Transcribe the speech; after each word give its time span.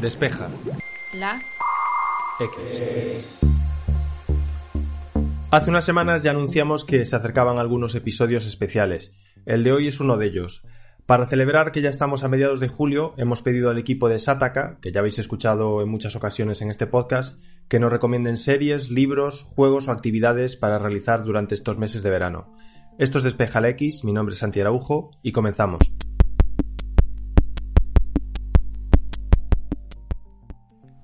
Despeja. 0.00 0.48
La. 1.14 1.40
X. 2.38 3.24
Hace 5.50 5.70
unas 5.70 5.84
semanas 5.86 6.22
ya 6.22 6.32
anunciamos 6.32 6.84
que 6.84 7.04
se 7.06 7.16
acercaban 7.16 7.58
algunos 7.58 7.94
episodios 7.94 8.46
especiales. 8.46 9.14
El 9.46 9.64
de 9.64 9.72
hoy 9.72 9.88
es 9.88 10.00
uno 10.00 10.18
de 10.18 10.26
ellos. 10.26 10.64
Para 11.06 11.24
celebrar 11.24 11.72
que 11.72 11.80
ya 11.80 11.88
estamos 11.88 12.24
a 12.24 12.28
mediados 12.28 12.60
de 12.60 12.68
julio, 12.68 13.14
hemos 13.16 13.40
pedido 13.40 13.70
al 13.70 13.78
equipo 13.78 14.08
de 14.08 14.18
Sataka, 14.18 14.78
que 14.82 14.92
ya 14.92 15.00
habéis 15.00 15.18
escuchado 15.18 15.80
en 15.80 15.88
muchas 15.88 16.14
ocasiones 16.14 16.60
en 16.60 16.70
este 16.70 16.86
podcast, 16.86 17.40
que 17.68 17.80
nos 17.80 17.92
recomienden 17.92 18.36
series, 18.36 18.90
libros, 18.90 19.44
juegos 19.44 19.88
o 19.88 19.92
actividades 19.92 20.56
para 20.56 20.78
realizar 20.78 21.24
durante 21.24 21.54
estos 21.54 21.78
meses 21.78 22.02
de 22.02 22.10
verano. 22.10 22.54
Esto 22.98 23.18
es 23.18 23.24
Despeja 23.24 23.60
la 23.60 23.70
X, 23.70 24.04
mi 24.04 24.12
nombre 24.12 24.34
es 24.34 24.40
Santi 24.40 24.60
Araujo 24.60 25.12
y 25.22 25.32
comenzamos. 25.32 25.80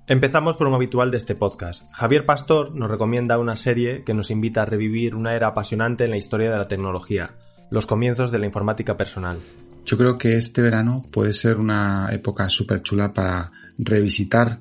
Empezamos 0.09 0.57
por 0.57 0.67
un 0.67 0.75
habitual 0.75 1.13
de 1.13 1.17
este 1.17 1.37
podcast. 1.37 1.85
Javier 1.93 2.27
Pastor 2.27 2.75
nos 2.75 2.91
recomienda 2.91 3.39
una 3.39 3.55
serie 3.55 4.03
que 4.03 4.15
nos 4.15 4.33
invita 4.33 4.63
a 4.63 4.67
revivir 4.67 5.15
una 5.15 5.33
era 5.35 5.47
apasionante 5.47 6.05
en 6.05 6.11
la 6.11 6.17
historia 6.17 6.51
de 6.51 6.57
la 6.57 6.67
tecnología, 6.67 7.37
los 7.71 7.87
comienzos 7.87 8.33
de 8.33 8.41
la 8.41 8.47
informática 8.47 8.97
personal. 8.97 9.39
Yo 9.85 9.97
creo 9.97 10.19
que 10.19 10.37
este 10.37 10.61
verano 10.61 11.05
puede 11.09 11.33
ser 11.33 11.57
una 11.57 12.09
época 12.13 12.49
súper 12.49 12.83
chula 12.83 13.13
para 13.13 13.53
revisitar 13.79 14.59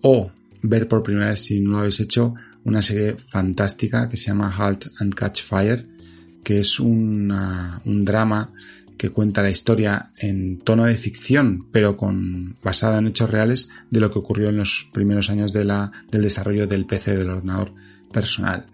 o 0.00 0.30
ver 0.62 0.88
por 0.88 1.02
primera 1.02 1.28
vez, 1.28 1.42
si 1.42 1.60
no 1.60 1.72
lo 1.72 1.78
habéis 1.80 2.00
hecho, 2.00 2.32
una 2.64 2.80
serie 2.80 3.16
fantástica 3.18 4.08
que 4.08 4.16
se 4.16 4.28
llama 4.28 4.54
Halt 4.56 4.86
and 5.00 5.14
Catch 5.14 5.42
Fire, 5.42 5.86
que 6.42 6.60
es 6.60 6.80
un 6.80 7.28
drama 8.06 8.52
que 8.98 9.10
cuenta 9.10 9.42
la 9.42 9.50
historia 9.50 10.10
en 10.18 10.58
tono 10.58 10.84
de 10.84 10.96
ficción, 10.96 11.68
pero 11.72 11.96
con 11.96 12.56
basada 12.62 12.98
en 12.98 13.06
hechos 13.06 13.30
reales 13.30 13.70
de 13.90 14.00
lo 14.00 14.10
que 14.10 14.18
ocurrió 14.18 14.48
en 14.48 14.58
los 14.58 14.90
primeros 14.92 15.30
años 15.30 15.52
de 15.52 15.64
la, 15.64 15.90
del 16.10 16.22
desarrollo 16.22 16.66
del 16.66 16.84
PC 16.84 17.16
del 17.16 17.30
ordenador 17.30 17.72
personal. 18.12 18.66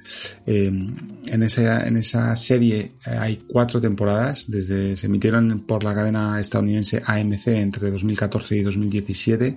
Eh, 0.47 0.67
en, 0.67 1.43
esa, 1.43 1.87
en 1.87 1.97
esa 1.97 2.35
serie 2.37 2.95
eh, 3.07 3.11
hay 3.11 3.45
cuatro 3.47 3.81
temporadas, 3.81 4.51
desde 4.51 4.97
se 4.97 5.07
emitieron 5.07 5.61
por 5.61 5.85
la 5.85 5.95
cadena 5.95 6.41
estadounidense 6.41 7.03
AMC 7.05 7.49
entre 7.49 7.91
2014 7.91 8.57
y 8.57 8.63
2017, 8.63 9.57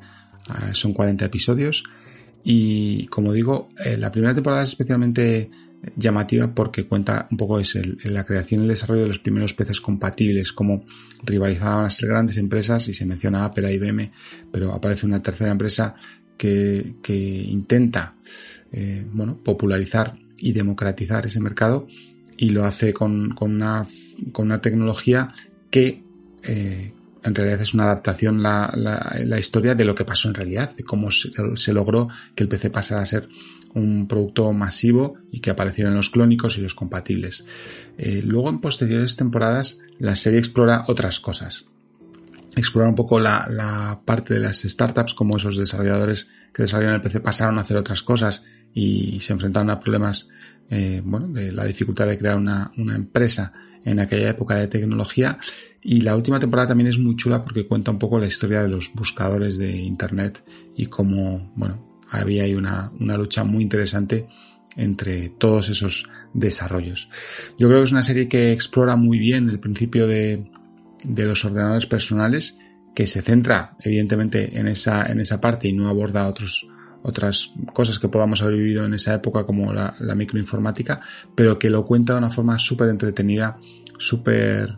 ah, 0.49 0.73
son 0.73 0.93
40 0.93 1.25
episodios 1.25 1.83
y 2.43 3.07
como 3.07 3.33
digo, 3.33 3.69
eh, 3.83 3.97
la 3.97 4.11
primera 4.11 4.33
temporada 4.33 4.63
es 4.63 4.69
especialmente 4.69 5.49
llamativa 5.95 6.53
porque 6.53 6.85
cuenta 6.85 7.27
un 7.31 7.37
poco 7.37 7.59
es 7.59 7.77
la 8.05 8.25
creación 8.25 8.61
y 8.61 8.63
el 8.63 8.69
desarrollo 8.69 9.03
de 9.03 9.07
los 9.07 9.19
primeros 9.19 9.53
peces 9.53 9.81
compatibles, 9.81 10.53
como 10.53 10.85
rivalizaban 11.23 11.83
las 11.83 12.01
grandes 12.01 12.37
empresas 12.37 12.87
y 12.87 12.93
se 12.93 13.05
menciona 13.05 13.45
Apple, 13.45 13.73
IBM, 13.73 14.11
pero 14.51 14.73
aparece 14.73 15.05
una 15.05 15.21
tercera 15.21 15.51
empresa 15.51 15.95
que, 16.37 16.95
intenta 17.49 18.15
eh, 18.71 19.05
bueno, 19.11 19.37
popularizar 19.37 20.17
y 20.37 20.51
democratizar 20.51 21.25
ese 21.25 21.39
mercado 21.39 21.87
y 22.37 22.49
lo 22.49 22.65
hace 22.65 22.93
con, 22.93 23.35
una, 23.41 23.85
con 24.31 24.45
una 24.45 24.61
tecnología 24.61 25.29
que 25.71 26.03
eh, 26.43 26.93
en 27.23 27.35
realidad 27.35 27.61
es 27.61 27.73
una 27.73 27.85
adaptación 27.85 28.41
la, 28.41 28.71
la, 28.75 29.39
historia 29.39 29.75
de 29.75 29.83
lo 29.83 29.95
que 29.95 30.05
pasó 30.05 30.29
en 30.29 30.35
realidad, 30.35 30.75
de 30.75 30.83
cómo 30.83 31.09
se 31.11 31.73
logró 31.73 32.07
que 32.35 32.43
el 32.43 32.49
PC 32.49 32.69
pasara 32.69 33.01
a 33.01 33.05
ser 33.05 33.27
un 33.77 34.07
producto 34.07 34.51
masivo 34.53 35.15
y 35.31 35.39
que 35.39 35.49
aparecieran 35.49 35.95
los 35.95 36.09
clónicos 36.09 36.57
y 36.57 36.61
los 36.61 36.75
compatibles. 36.75 37.45
Eh, 37.97 38.21
luego 38.25 38.49
en 38.49 38.59
posteriores 38.59 39.15
temporadas 39.15 39.77
la 39.99 40.15
serie 40.15 40.39
explora 40.39 40.83
otras 40.87 41.19
cosas. 41.19 41.65
Explora 42.55 42.89
un 42.89 42.95
poco 42.95 43.19
la, 43.19 44.01
parte 44.03 44.33
de 44.33 44.39
las 44.39 44.61
startups, 44.61 45.13
como 45.13 45.37
esos 45.37 45.57
desarrolladores 45.57 46.27
que 46.53 46.63
desarrollan 46.63 46.95
el 46.95 47.01
PC 47.01 47.19
pasaron 47.19 47.59
a 47.59 47.61
hacer 47.61 47.77
otras 47.77 48.01
cosas 48.01 48.43
y 48.73 49.19
se 49.19 49.33
enfrentaron 49.33 49.69
a 49.69 49.79
problemas, 49.79 50.27
eh, 50.69 51.01
bueno, 51.05 51.27
de 51.27 51.51
la 51.51 51.65
dificultad 51.65 52.07
de 52.07 52.17
crear 52.17 52.35
una, 52.35 52.71
una 52.77 52.95
empresa 52.95 53.53
en 53.83 53.99
aquella 53.99 54.29
época 54.29 54.55
de 54.55 54.67
tecnología. 54.67 55.37
Y 55.81 56.01
la 56.01 56.15
última 56.15 56.39
temporada 56.39 56.69
también 56.69 56.87
es 56.87 56.97
muy 56.97 57.15
chula 57.15 57.43
porque 57.43 57.67
cuenta 57.67 57.91
un 57.91 57.99
poco 57.99 58.19
la 58.19 58.25
historia 58.25 58.61
de 58.61 58.67
los 58.69 58.91
buscadores 58.93 59.57
de 59.57 59.71
Internet 59.77 60.43
y 60.75 60.87
cómo, 60.87 61.53
bueno, 61.55 61.86
había 62.09 62.43
ahí 62.43 62.55
una, 62.55 62.91
una 62.99 63.17
lucha 63.17 63.43
muy 63.43 63.63
interesante 63.63 64.27
entre 64.75 65.29
todos 65.29 65.69
esos 65.69 66.07
desarrollos. 66.33 67.09
Yo 67.57 67.67
creo 67.67 67.79
que 67.79 67.85
es 67.85 67.91
una 67.91 68.03
serie 68.03 68.27
que 68.27 68.51
explora 68.51 68.95
muy 68.95 69.17
bien 69.17 69.49
el 69.49 69.59
principio 69.59 70.07
de, 70.07 70.49
de 71.03 71.23
los 71.25 71.43
ordenadores 71.45 71.87
personales, 71.87 72.57
que 72.95 73.07
se 73.07 73.21
centra 73.21 73.75
evidentemente 73.81 74.57
en 74.57 74.67
esa, 74.67 75.05
en 75.05 75.19
esa 75.19 75.39
parte 75.39 75.67
y 75.67 75.73
no 75.73 75.87
aborda 75.87 76.27
otros, 76.27 76.67
otras 77.03 77.53
cosas 77.73 77.99
que 77.99 78.07
podamos 78.07 78.41
haber 78.41 78.55
vivido 78.55 78.85
en 78.85 78.93
esa 78.93 79.13
época 79.13 79.45
como 79.45 79.73
la, 79.73 79.95
la 79.99 80.15
microinformática, 80.15 80.99
pero 81.35 81.59
que 81.59 81.69
lo 81.69 81.85
cuenta 81.85 82.13
de 82.13 82.19
una 82.19 82.31
forma 82.31 82.57
súper 82.57 82.89
entretenida, 82.89 83.57
súper 83.97 84.77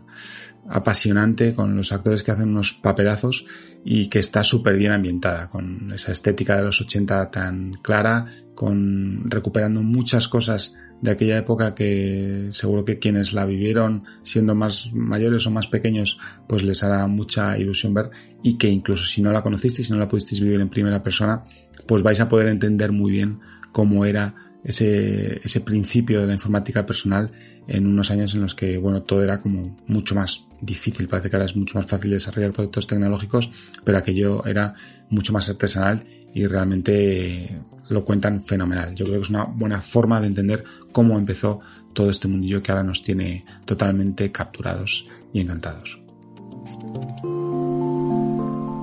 apasionante 0.70 1.52
con 1.52 1.76
los 1.76 1.92
actores 1.92 2.22
que 2.22 2.30
hacen 2.30 2.48
unos 2.48 2.72
papelazos 2.72 3.44
y 3.84 4.06
que 4.06 4.20
está 4.20 4.44
súper 4.44 4.76
bien 4.76 4.92
ambientada 4.92 5.50
con 5.50 5.92
esa 5.92 6.12
estética 6.12 6.56
de 6.56 6.62
los 6.62 6.80
80 6.80 7.30
tan 7.30 7.72
clara 7.82 8.24
con 8.54 9.28
recuperando 9.28 9.82
muchas 9.82 10.28
cosas 10.28 10.74
de 11.02 11.10
aquella 11.10 11.38
época 11.38 11.74
que 11.74 12.50
seguro 12.52 12.84
que 12.84 12.98
quienes 12.98 13.32
la 13.32 13.46
vivieron 13.46 14.04
siendo 14.22 14.54
más 14.54 14.92
mayores 14.92 15.44
o 15.46 15.50
más 15.50 15.66
pequeños 15.66 16.18
pues 16.46 16.62
les 16.62 16.84
hará 16.84 17.06
mucha 17.08 17.58
ilusión 17.58 17.92
ver 17.92 18.10
y 18.42 18.56
que 18.56 18.68
incluso 18.68 19.04
si 19.04 19.22
no 19.22 19.32
la 19.32 19.42
conocisteis, 19.42 19.88
si 19.88 19.92
no 19.92 19.98
la 19.98 20.08
pudisteis 20.08 20.40
vivir 20.40 20.60
en 20.60 20.68
primera 20.68 21.02
persona 21.02 21.42
pues 21.86 22.04
vais 22.04 22.20
a 22.20 22.28
poder 22.28 22.46
entender 22.46 22.92
muy 22.92 23.10
bien 23.10 23.40
cómo 23.72 24.04
era 24.04 24.49
ese, 24.64 25.40
ese 25.42 25.60
principio 25.60 26.20
de 26.20 26.26
la 26.26 26.32
informática 26.34 26.84
personal 26.84 27.30
en 27.66 27.86
unos 27.86 28.10
años 28.10 28.34
en 28.34 28.42
los 28.42 28.54
que, 28.54 28.78
bueno, 28.78 29.02
todo 29.02 29.22
era 29.22 29.40
como 29.40 29.78
mucho 29.86 30.14
más 30.14 30.44
difícil. 30.60 31.08
Parece 31.08 31.30
que 31.30 31.36
ahora 31.36 31.46
es 31.46 31.56
mucho 31.56 31.78
más 31.78 31.86
fácil 31.86 32.10
desarrollar 32.10 32.52
productos 32.52 32.86
tecnológicos, 32.86 33.50
pero 33.84 33.98
aquello 33.98 34.44
era 34.44 34.74
mucho 35.08 35.32
más 35.32 35.48
artesanal 35.48 36.04
y 36.34 36.46
realmente 36.46 37.60
lo 37.88 38.04
cuentan 38.04 38.40
fenomenal. 38.42 38.94
Yo 38.94 39.04
creo 39.04 39.18
que 39.18 39.22
es 39.22 39.30
una 39.30 39.44
buena 39.44 39.80
forma 39.80 40.20
de 40.20 40.28
entender 40.28 40.64
cómo 40.92 41.18
empezó 41.18 41.60
todo 41.92 42.10
este 42.10 42.28
mundillo 42.28 42.62
que 42.62 42.70
ahora 42.70 42.84
nos 42.84 43.02
tiene 43.02 43.44
totalmente 43.64 44.30
capturados 44.30 45.06
y 45.32 45.40
encantados. 45.40 45.98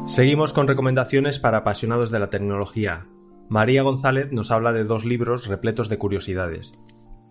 Seguimos 0.07 0.53
con 0.53 0.67
recomendaciones 0.67 1.39
para 1.39 1.59
apasionados 1.59 2.11
de 2.11 2.19
la 2.19 2.29
tecnología. 2.29 3.05
María 3.50 3.84
González 3.84 4.31
nos 4.31 4.52
habla 4.52 4.74
de 4.74 4.84
dos 4.84 5.06
libros 5.06 5.47
repletos 5.47 5.88
de 5.88 5.97
curiosidades. 5.97 6.74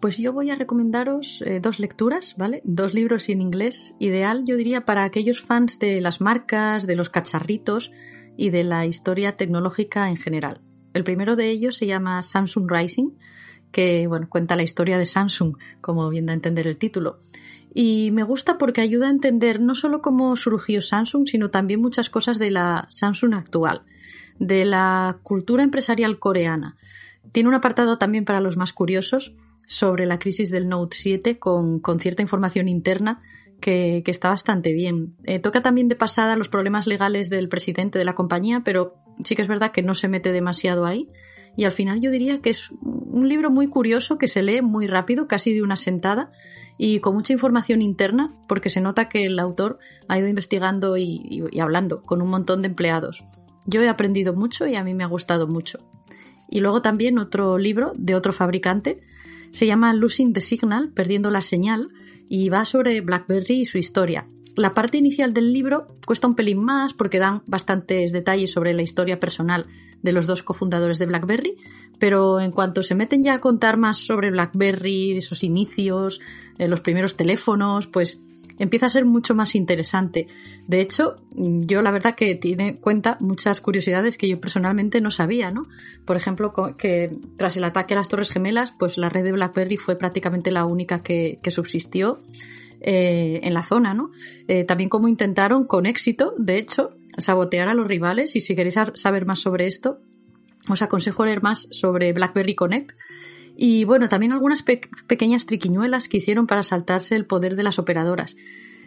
Pues 0.00 0.16
yo 0.16 0.32
voy 0.32 0.50
a 0.50 0.56
recomendaros 0.56 1.42
eh, 1.44 1.60
dos 1.60 1.78
lecturas, 1.78 2.36
¿vale? 2.38 2.62
Dos 2.64 2.94
libros 2.94 3.28
en 3.28 3.40
inglés, 3.40 3.96
ideal 3.98 4.44
yo 4.46 4.56
diría 4.56 4.84
para 4.84 5.04
aquellos 5.04 5.42
fans 5.42 5.78
de 5.78 6.00
las 6.00 6.20
marcas, 6.20 6.86
de 6.86 6.96
los 6.96 7.10
cacharritos 7.10 7.92
y 8.36 8.50
de 8.50 8.64
la 8.64 8.86
historia 8.86 9.36
tecnológica 9.36 10.08
en 10.08 10.16
general. 10.16 10.60
El 10.94 11.04
primero 11.04 11.36
de 11.36 11.50
ellos 11.50 11.76
se 11.76 11.86
llama 11.86 12.22
Samsung 12.22 12.70
Rising, 12.70 13.10
que 13.70 14.06
bueno, 14.06 14.28
cuenta 14.28 14.56
la 14.56 14.62
historia 14.62 14.96
de 14.96 15.06
Samsung, 15.06 15.56
como 15.80 16.08
bien 16.08 16.26
da 16.26 16.32
a 16.32 16.34
entender 16.36 16.66
el 16.66 16.78
título. 16.78 17.20
Y 17.74 18.10
me 18.12 18.22
gusta 18.22 18.56
porque 18.56 18.80
ayuda 18.80 19.08
a 19.08 19.10
entender 19.10 19.60
no 19.60 19.74
solo 19.74 20.00
cómo 20.00 20.34
surgió 20.36 20.80
Samsung, 20.80 21.26
sino 21.26 21.50
también 21.50 21.82
muchas 21.82 22.08
cosas 22.08 22.38
de 22.38 22.50
la 22.50 22.86
Samsung 22.88 23.34
actual 23.34 23.82
de 24.38 24.64
la 24.64 25.18
cultura 25.22 25.62
empresarial 25.62 26.18
coreana. 26.18 26.76
Tiene 27.32 27.48
un 27.48 27.54
apartado 27.54 27.98
también 27.98 28.24
para 28.24 28.40
los 28.40 28.56
más 28.56 28.72
curiosos 28.72 29.34
sobre 29.66 30.06
la 30.06 30.18
crisis 30.18 30.50
del 30.50 30.68
Note 30.68 30.96
7 30.96 31.38
con, 31.38 31.80
cierta 31.98 32.22
información 32.22 32.68
interna 32.68 33.20
que, 33.60 34.02
está 34.06 34.28
bastante 34.28 34.72
bien. 34.72 35.16
Eh, 35.24 35.38
toca 35.38 35.62
también 35.62 35.88
de 35.88 35.96
pasada 35.96 36.36
los 36.36 36.48
problemas 36.48 36.86
legales 36.86 37.30
del 37.30 37.48
presidente 37.48 37.98
de 37.98 38.04
la 38.04 38.14
compañía, 38.14 38.62
pero 38.64 38.94
sí 39.24 39.34
que 39.34 39.42
es 39.42 39.48
verdad 39.48 39.72
que 39.72 39.82
no 39.82 39.94
se 39.94 40.08
mete 40.08 40.32
demasiado 40.32 40.86
ahí. 40.86 41.08
Y 41.56 41.64
al 41.64 41.72
final 41.72 42.00
yo 42.02 42.10
diría 42.10 42.42
que 42.42 42.50
es 42.50 42.70
un 42.82 43.28
libro 43.28 43.50
muy 43.50 43.66
curioso 43.66 44.18
que 44.18 44.28
se 44.28 44.42
lee 44.42 44.60
muy 44.60 44.86
rápido, 44.86 45.26
casi 45.26 45.54
de 45.54 45.62
una 45.62 45.76
sentada, 45.76 46.30
y 46.76 47.00
con 47.00 47.14
mucha 47.14 47.32
información 47.32 47.80
interna, 47.80 48.34
porque 48.46 48.68
se 48.68 48.82
nota 48.82 49.08
que 49.08 49.24
el 49.24 49.38
autor 49.38 49.78
ha 50.06 50.18
ido 50.18 50.28
investigando 50.28 50.98
y 50.98 51.42
hablando 51.58 52.02
con 52.02 52.20
un 52.20 52.28
montón 52.28 52.60
de 52.60 52.68
empleados. 52.68 53.24
Yo 53.66 53.82
he 53.82 53.88
aprendido 53.88 54.32
mucho 54.32 54.66
y 54.66 54.76
a 54.76 54.84
mí 54.84 54.94
me 54.94 55.04
ha 55.04 55.08
gustado 55.08 55.46
mucho. 55.46 55.80
Y 56.48 56.60
luego 56.60 56.82
también 56.82 57.18
otro 57.18 57.58
libro 57.58 57.92
de 57.96 58.14
otro 58.14 58.32
fabricante, 58.32 59.00
se 59.50 59.66
llama 59.66 59.92
Losing 59.94 60.32
the 60.32 60.40
Signal, 60.40 60.90
Perdiendo 60.90 61.30
la 61.30 61.40
Señal, 61.40 61.90
y 62.28 62.48
va 62.48 62.64
sobre 62.64 63.00
BlackBerry 63.00 63.60
y 63.60 63.66
su 63.66 63.78
historia. 63.78 64.26
La 64.56 64.72
parte 64.72 64.96
inicial 64.96 65.34
del 65.34 65.52
libro 65.52 65.98
cuesta 66.06 66.26
un 66.26 66.34
pelín 66.34 66.64
más 66.64 66.94
porque 66.94 67.18
dan 67.18 67.42
bastantes 67.46 68.12
detalles 68.12 68.52
sobre 68.52 68.72
la 68.72 68.82
historia 68.82 69.20
personal 69.20 69.66
de 70.02 70.12
los 70.12 70.26
dos 70.26 70.42
cofundadores 70.42 70.98
de 70.98 71.06
BlackBerry, 71.06 71.56
pero 71.98 72.40
en 72.40 72.52
cuanto 72.52 72.82
se 72.82 72.94
meten 72.94 73.22
ya 73.22 73.34
a 73.34 73.40
contar 73.40 73.76
más 73.76 73.98
sobre 73.98 74.30
BlackBerry, 74.30 75.16
esos 75.16 75.44
inicios, 75.44 76.20
eh, 76.58 76.68
los 76.68 76.80
primeros 76.80 77.16
teléfonos, 77.16 77.86
pues 77.86 78.18
empieza 78.58 78.86
a 78.86 78.90
ser 78.90 79.04
mucho 79.04 79.34
más 79.34 79.54
interesante. 79.54 80.28
De 80.66 80.80
hecho, 80.80 81.16
yo 81.32 81.82
la 81.82 81.90
verdad 81.90 82.14
que 82.14 82.34
tiene 82.34 82.76
cuenta 82.78 83.16
muchas 83.20 83.60
curiosidades 83.60 84.16
que 84.16 84.28
yo 84.28 84.40
personalmente 84.40 85.00
no 85.00 85.10
sabía, 85.10 85.50
¿no? 85.50 85.66
Por 86.04 86.16
ejemplo, 86.16 86.52
que 86.76 87.16
tras 87.36 87.56
el 87.56 87.64
ataque 87.64 87.94
a 87.94 87.98
las 87.98 88.08
Torres 88.08 88.30
Gemelas, 88.30 88.72
pues 88.78 88.98
la 88.98 89.08
red 89.08 89.24
de 89.24 89.32
BlackBerry 89.32 89.76
fue 89.76 89.96
prácticamente 89.96 90.50
la 90.50 90.64
única 90.64 91.02
que, 91.02 91.38
subsistió 91.48 92.20
eh, 92.80 93.40
en 93.42 93.54
la 93.54 93.62
zona, 93.62 93.94
¿no? 93.94 94.10
Eh, 94.48 94.64
también 94.64 94.88
como 94.88 95.08
intentaron 95.08 95.64
con 95.64 95.86
éxito, 95.86 96.34
de 96.38 96.58
hecho, 96.58 96.96
sabotear 97.18 97.68
a 97.68 97.74
los 97.74 97.88
rivales 97.88 98.36
y 98.36 98.40
si 98.40 98.54
queréis 98.54 98.76
saber 98.94 99.26
más 99.26 99.40
sobre 99.40 99.66
esto, 99.66 99.98
os 100.68 100.82
aconsejo 100.82 101.24
leer 101.24 101.42
más 101.42 101.68
sobre 101.70 102.12
BlackBerry 102.12 102.54
Connect. 102.54 102.92
Y 103.56 103.84
bueno, 103.84 104.08
también 104.08 104.32
algunas 104.32 104.62
pequeñas 104.62 105.46
triquiñuelas 105.46 106.08
que 106.08 106.18
hicieron 106.18 106.46
para 106.46 106.62
saltarse 106.62 107.16
el 107.16 107.24
poder 107.24 107.56
de 107.56 107.62
las 107.62 107.78
operadoras. 107.78 108.36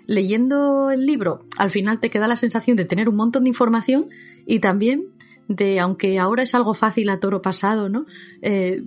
Leyendo 0.05 0.91
el 0.91 1.05
libro, 1.05 1.45
al 1.57 1.71
final 1.71 1.99
te 1.99 2.09
queda 2.09 2.27
la 2.27 2.35
sensación 2.35 2.77
de 2.77 2.85
tener 2.85 3.09
un 3.09 3.15
montón 3.15 3.43
de 3.43 3.49
información 3.49 4.09
y 4.45 4.59
también 4.59 5.05
de, 5.47 5.79
aunque 5.79 6.19
ahora 6.19 6.43
es 6.43 6.53
algo 6.53 6.73
fácil 6.73 7.09
a 7.09 7.19
toro 7.19 7.41
pasado, 7.41 7.89
¿no? 7.89 8.05
Eh, 8.41 8.83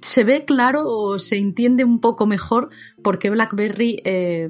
se 0.00 0.24
ve 0.24 0.44
claro 0.44 0.86
o 0.86 1.18
se 1.18 1.36
entiende 1.36 1.84
un 1.84 2.00
poco 2.00 2.26
mejor 2.26 2.70
por 3.02 3.18
qué 3.18 3.30
BlackBerry 3.30 4.00
eh, 4.04 4.48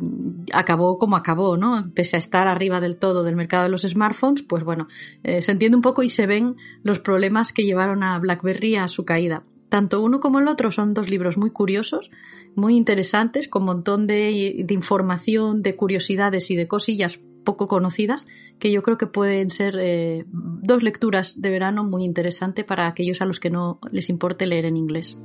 acabó 0.52 0.96
como 0.96 1.16
acabó, 1.16 1.56
¿no? 1.56 1.90
Pese 1.94 2.16
a 2.16 2.18
estar 2.18 2.48
arriba 2.48 2.80
del 2.80 2.96
todo 2.96 3.24
del 3.24 3.36
mercado 3.36 3.64
de 3.64 3.70
los 3.70 3.82
smartphones, 3.82 4.42
pues 4.42 4.64
bueno, 4.64 4.88
eh, 5.24 5.42
se 5.42 5.52
entiende 5.52 5.76
un 5.76 5.82
poco 5.82 6.02
y 6.02 6.08
se 6.08 6.26
ven 6.26 6.56
los 6.82 7.00
problemas 7.00 7.52
que 7.52 7.64
llevaron 7.64 8.02
a 8.02 8.18
BlackBerry 8.18 8.76
a 8.76 8.88
su 8.88 9.04
caída. 9.04 9.42
Tanto 9.68 10.02
uno 10.02 10.20
como 10.20 10.38
el 10.38 10.48
otro 10.48 10.70
son 10.70 10.94
dos 10.94 11.10
libros 11.10 11.36
muy 11.36 11.50
curiosos, 11.50 12.10
muy 12.54 12.76
interesantes, 12.76 13.48
con 13.48 13.62
un 13.62 13.66
montón 13.66 14.06
de, 14.06 14.64
información, 14.68 15.62
de 15.62 15.76
curiosidades 15.76 16.50
y 16.50 16.56
de 16.56 16.66
cosillas 16.66 17.20
poco 17.44 17.68
conocidas 17.68 18.26
que 18.58 18.70
yo 18.70 18.82
creo 18.82 18.98
que 18.98 19.06
pueden 19.06 19.48
ser 19.48 19.76
eh, 19.78 20.24
dos 20.28 20.82
lecturas 20.82 21.40
de 21.40 21.50
verano 21.50 21.84
muy 21.84 22.04
interesantes 22.04 22.64
para 22.64 22.86
aquellos 22.86 23.22
a 23.22 23.24
los 23.24 23.40
que 23.40 23.50
no 23.50 23.78
les 23.90 24.10
importe 24.10 24.46
leer 24.46 24.66
en 24.66 24.76
inglés. 24.76 25.16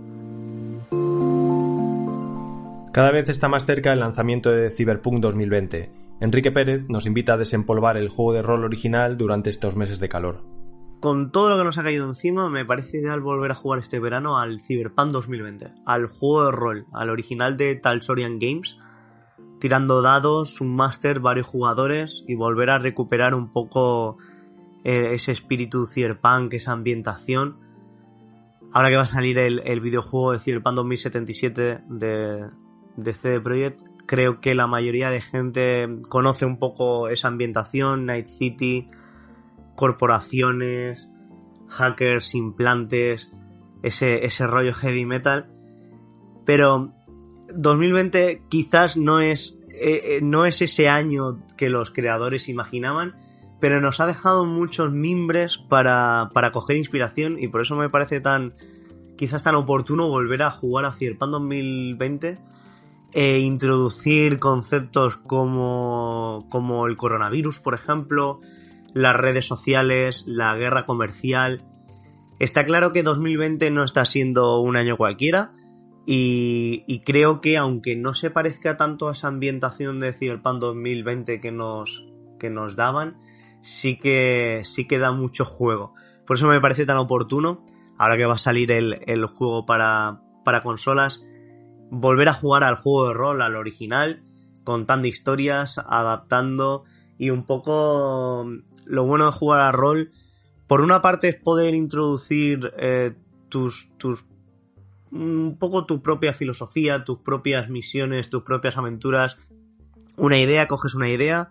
Cada 2.94 3.12
vez 3.12 3.28
está 3.28 3.48
más 3.50 3.66
cerca 3.66 3.92
el 3.92 4.00
lanzamiento 4.00 4.52
de 4.52 4.70
Cyberpunk 4.70 5.20
2020. 5.20 5.90
Enrique 6.22 6.52
Pérez 6.52 6.90
nos 6.90 7.08
invita 7.08 7.34
a 7.34 7.38
desempolvar 7.38 7.98
el 7.98 8.10
juego 8.10 8.34
de 8.34 8.44
rol 8.44 8.64
original 8.64 9.18
durante 9.18 9.50
estos 9.50 9.76
meses 9.76 10.00
de 10.00 10.10
calor. 10.10 10.44
Con 11.04 11.34
todo 11.34 11.50
lo 11.50 11.58
que 11.58 11.66
nos 11.66 11.78
ha 11.78 11.84
caído 11.84 12.06
encima, 12.06 12.48
me 12.48 12.64
parece 12.64 13.00
ideal 13.00 13.20
volver 13.20 13.52
a 13.52 13.56
jugar 13.56 13.78
este 13.78 14.00
verano 14.00 14.40
al 14.40 14.62
Cyberpunk 14.62 15.12
2020, 15.12 15.74
al 15.86 16.08
juego 16.08 16.46
de 16.46 16.52
rol, 16.54 16.86
al 16.94 17.10
original 17.10 17.58
de 17.58 17.76
Talsorian 17.76 18.40
Games, 18.40 18.78
tirando 19.60 20.02
dados, 20.02 20.62
un 20.62 20.74
máster, 20.74 21.20
varios 21.20 21.46
jugadores 21.46 22.24
y 22.26 22.36
volver 22.36 22.70
a 22.70 22.80
recuperar 22.80 23.36
un 23.36 23.52
poco 23.52 24.18
eh, 24.86 25.10
ese 25.12 25.34
espíritu 25.34 25.86
cyberpunk, 25.88 26.54
esa 26.54 26.72
ambientación. 26.72 27.58
Ahora 28.72 28.88
que 28.88 28.96
va 28.96 29.02
a 29.02 29.06
salir 29.06 29.38
el, 29.40 29.80
videojuego 29.82 30.32
de 30.32 30.40
Cyberpunk 30.40 30.76
2077 30.76 31.82
de, 31.86 32.46
de 32.96 33.14
CD 33.14 33.42
Projekt, 33.42 33.82
creo 34.06 34.40
que 34.40 34.56
la 34.56 34.68
mayoría 34.68 35.10
de 35.10 35.20
gente 35.20 36.00
conoce 36.08 36.46
un 36.46 36.60
poco 36.60 37.10
esa 37.10 37.28
ambientación, 37.28 38.06
Night 38.06 38.28
City, 38.28 38.88
corporaciones, 39.76 41.10
hackers, 41.68 42.36
implantes, 42.36 43.32
ese, 43.82 44.26
ese 44.26 44.48
rollo 44.48 44.74
heavy 44.74 45.06
metal. 45.06 45.52
Pero 46.46 46.94
2020 47.54 48.44
quizás 48.50 48.98
no 48.98 49.22
es, 49.22 49.60
eh, 49.70 50.18
eh, 50.18 50.20
no 50.22 50.46
es 50.46 50.62
ese 50.62 50.88
año 50.90 51.46
que 51.58 51.70
los 51.70 51.92
creadores 51.92 52.50
imaginaban, 52.50 53.16
pero 53.60 53.80
nos 53.80 54.00
ha 54.00 54.06
dejado 54.06 54.46
muchos 54.46 54.92
mimbres 54.92 55.58
para, 55.58 56.30
para 56.34 56.52
coger 56.52 56.78
inspiración 56.78 57.38
y 57.40 57.48
por 57.48 57.62
eso 57.62 57.76
me 57.76 57.90
parece 57.90 58.20
tan 58.20 58.54
quizás 59.18 59.44
tan 59.44 59.56
oportuno 59.56 60.10
volver 60.10 60.44
a 60.44 60.52
jugar 60.52 60.86
a 60.86 60.94
Cyberpunk 60.94 61.32
2020 61.32 62.40
e 63.14 63.40
introducir 63.40 64.40
conceptos 64.40 65.18
como, 65.18 66.48
como 66.50 66.88
el 66.88 66.98
coronavirus, 66.98 67.60
por 67.60 67.76
ejemplo, 67.76 68.40
las 68.94 69.16
redes 69.16 69.46
sociales, 69.46 70.24
la 70.28 70.56
guerra 70.56 70.86
comercial. 70.86 71.66
Está 72.40 72.64
claro 72.64 72.92
que 72.92 73.04
2020 73.04 73.72
no 73.72 73.84
está 73.84 74.06
siendo 74.06 74.60
un 74.60 74.78
año 74.78 74.98
cualquiera, 74.98 75.52
y, 76.06 77.02
creo 77.06 77.40
que 77.40 77.58
aunque 77.58 77.96
no 77.96 78.14
se 78.14 78.30
parezca 78.30 78.76
tanto 78.76 79.08
a 79.08 79.14
esa 79.14 79.30
ambientación 79.30 80.00
de 80.00 80.12
Cyberpunk 80.12 80.60
2020 80.60 81.40
que 81.40 81.52
nos, 81.52 82.06
que 82.40 82.50
nos 82.50 82.76
daban, 82.76 83.18
sí 83.62 83.98
que, 83.98 84.62
sí 84.64 84.86
da 84.90 85.12
mucho 85.12 85.46
juego. 85.46 85.94
Por 86.28 86.36
eso 86.36 86.48
me 86.48 86.60
parece 86.60 86.86
tan 86.86 86.98
oportuno, 86.98 87.66
ahora 87.98 88.18
que 88.18 88.26
va 88.26 88.34
a 88.34 88.40
salir 88.40 88.72
el, 88.74 89.00
el 89.08 89.26
juego 89.28 89.66
para, 89.66 90.20
para 90.44 90.62
consolas, 90.62 91.24
volver 91.90 92.28
a 92.28 92.34
jugar 92.34 92.66
al 92.66 92.76
juego 92.76 93.08
de 93.08 93.14
rol, 93.14 93.42
al 93.42 93.56
original, 93.56 94.24
contando 94.66 95.08
historias, 95.08 95.78
adaptando 95.78 96.84
y 97.24 97.30
un 97.30 97.46
poco 97.46 98.46
lo 98.86 99.06
bueno 99.06 99.28
de 99.28 99.32
jugar 99.32 99.62
a 99.62 99.72
rol, 99.72 100.12
por 100.68 100.82
una 100.82 101.02
parte 101.02 101.30
es 101.30 101.38
poder 101.38 101.74
introducir 101.74 102.74
eh, 102.78 103.14
tus, 103.48 103.90
tus 103.98 104.26
un 105.10 105.56
poco 105.58 105.86
tu 105.86 106.02
propia 106.02 106.34
filosofía, 106.34 107.06
tus 107.06 107.20
propias 107.20 107.70
misiones, 107.70 108.30
tus 108.30 108.44
propias 108.44 108.76
aventuras. 108.78 109.38
Una 110.18 110.38
idea, 110.38 110.68
coges 110.68 110.96
una 110.96 111.08
idea, 111.10 111.48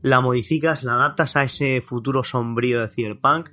la 0.00 0.20
modificas, 0.20 0.82
la 0.82 0.94
adaptas 0.94 1.36
a 1.36 1.44
ese 1.44 1.80
futuro 1.82 2.24
sombrío 2.24 2.80
de 2.80 2.88
Cyberpunk 2.88 3.50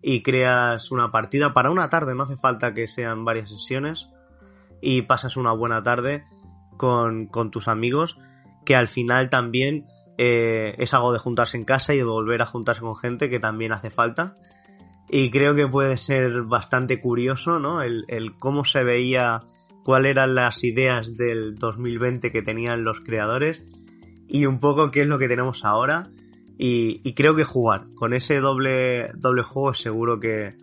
y 0.00 0.22
creas 0.22 0.92
una 0.92 1.10
partida 1.10 1.52
para 1.52 1.72
una 1.72 1.88
tarde, 1.88 2.14
no 2.14 2.22
hace 2.22 2.36
falta 2.36 2.74
que 2.74 2.86
sean 2.86 3.24
varias 3.24 3.50
sesiones 3.50 4.08
y 4.80 5.02
pasas 5.02 5.36
una 5.36 5.50
buena 5.50 5.82
tarde 5.82 6.22
con, 6.76 7.26
con 7.26 7.50
tus 7.50 7.66
amigos 7.66 8.18
que 8.64 8.76
al 8.76 8.86
final 8.86 9.30
también 9.30 9.84
eh, 10.18 10.74
es 10.78 10.92
algo 10.92 11.12
de 11.12 11.18
juntarse 11.18 11.56
en 11.56 11.64
casa 11.64 11.94
y 11.94 11.98
de 11.98 12.04
volver 12.04 12.42
a 12.42 12.46
juntarse 12.46 12.82
con 12.82 12.96
gente 12.96 13.30
que 13.30 13.40
también 13.40 13.72
hace 13.72 13.90
falta 13.90 14.36
y 15.10 15.30
creo 15.30 15.54
que 15.54 15.66
puede 15.66 15.96
ser 15.96 16.42
bastante 16.42 17.00
curioso, 17.00 17.58
¿no? 17.58 17.80
El, 17.82 18.34
cómo 18.38 18.64
se 18.64 18.82
veía, 18.82 19.40
cuáles 19.82 20.10
eran 20.10 20.34
las 20.34 20.62
ideas 20.64 21.16
del 21.16 21.56
2020 21.56 22.30
que 22.30 22.42
tenían 22.42 22.84
los 22.84 23.00
creadores 23.00 23.64
y 24.28 24.44
un 24.44 24.60
poco 24.60 24.90
qué 24.90 25.02
es 25.02 25.06
lo 25.06 25.18
que 25.18 25.28
tenemos 25.28 25.64
ahora. 25.64 26.10
Y, 26.60 27.14
creo 27.14 27.36
que 27.36 27.44
jugar 27.44 27.86
con 27.94 28.12
ese 28.12 28.40
doble, 28.40 29.12
doble 29.14 29.44
juego 29.44 29.74
seguro 29.74 30.18
que, 30.18 30.56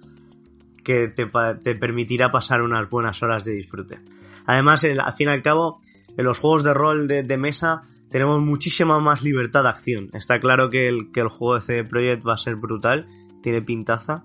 que 0.83 1.07
te, 1.07 1.25
te, 1.63 1.75
permitirá 1.75 2.31
pasar 2.31 2.61
unas 2.61 2.89
buenas 2.89 3.23
horas 3.23 3.45
de 3.45 3.53
disfrute. 3.53 3.99
Además, 4.45 4.83
al 4.83 5.13
fin 5.13 5.29
y 5.29 5.31
al 5.31 5.41
cabo, 5.41 5.79
en 6.17 6.25
los 6.25 6.37
juegos 6.37 6.65
de 6.65 6.73
rol 6.73 7.07
de, 7.07 7.37
mesa 7.37 7.83
tenemos 8.15 8.41
muchísima 8.41 8.97
más 9.01 9.23
libertad 9.23 9.63
de 9.63 9.67
acción. 9.67 10.09
Está 10.13 10.39
claro 10.39 10.69
que 10.69 10.87
el, 10.87 11.11
que 11.11 11.19
el 11.19 11.27
juego 11.27 11.55
de 11.55 11.59
CD 11.59 11.83
Projekt 11.83 12.25
va 12.25 12.35
a 12.35 12.37
ser 12.37 12.55
brutal 12.55 13.07
tiene 13.43 13.61
pintaza. 13.61 14.23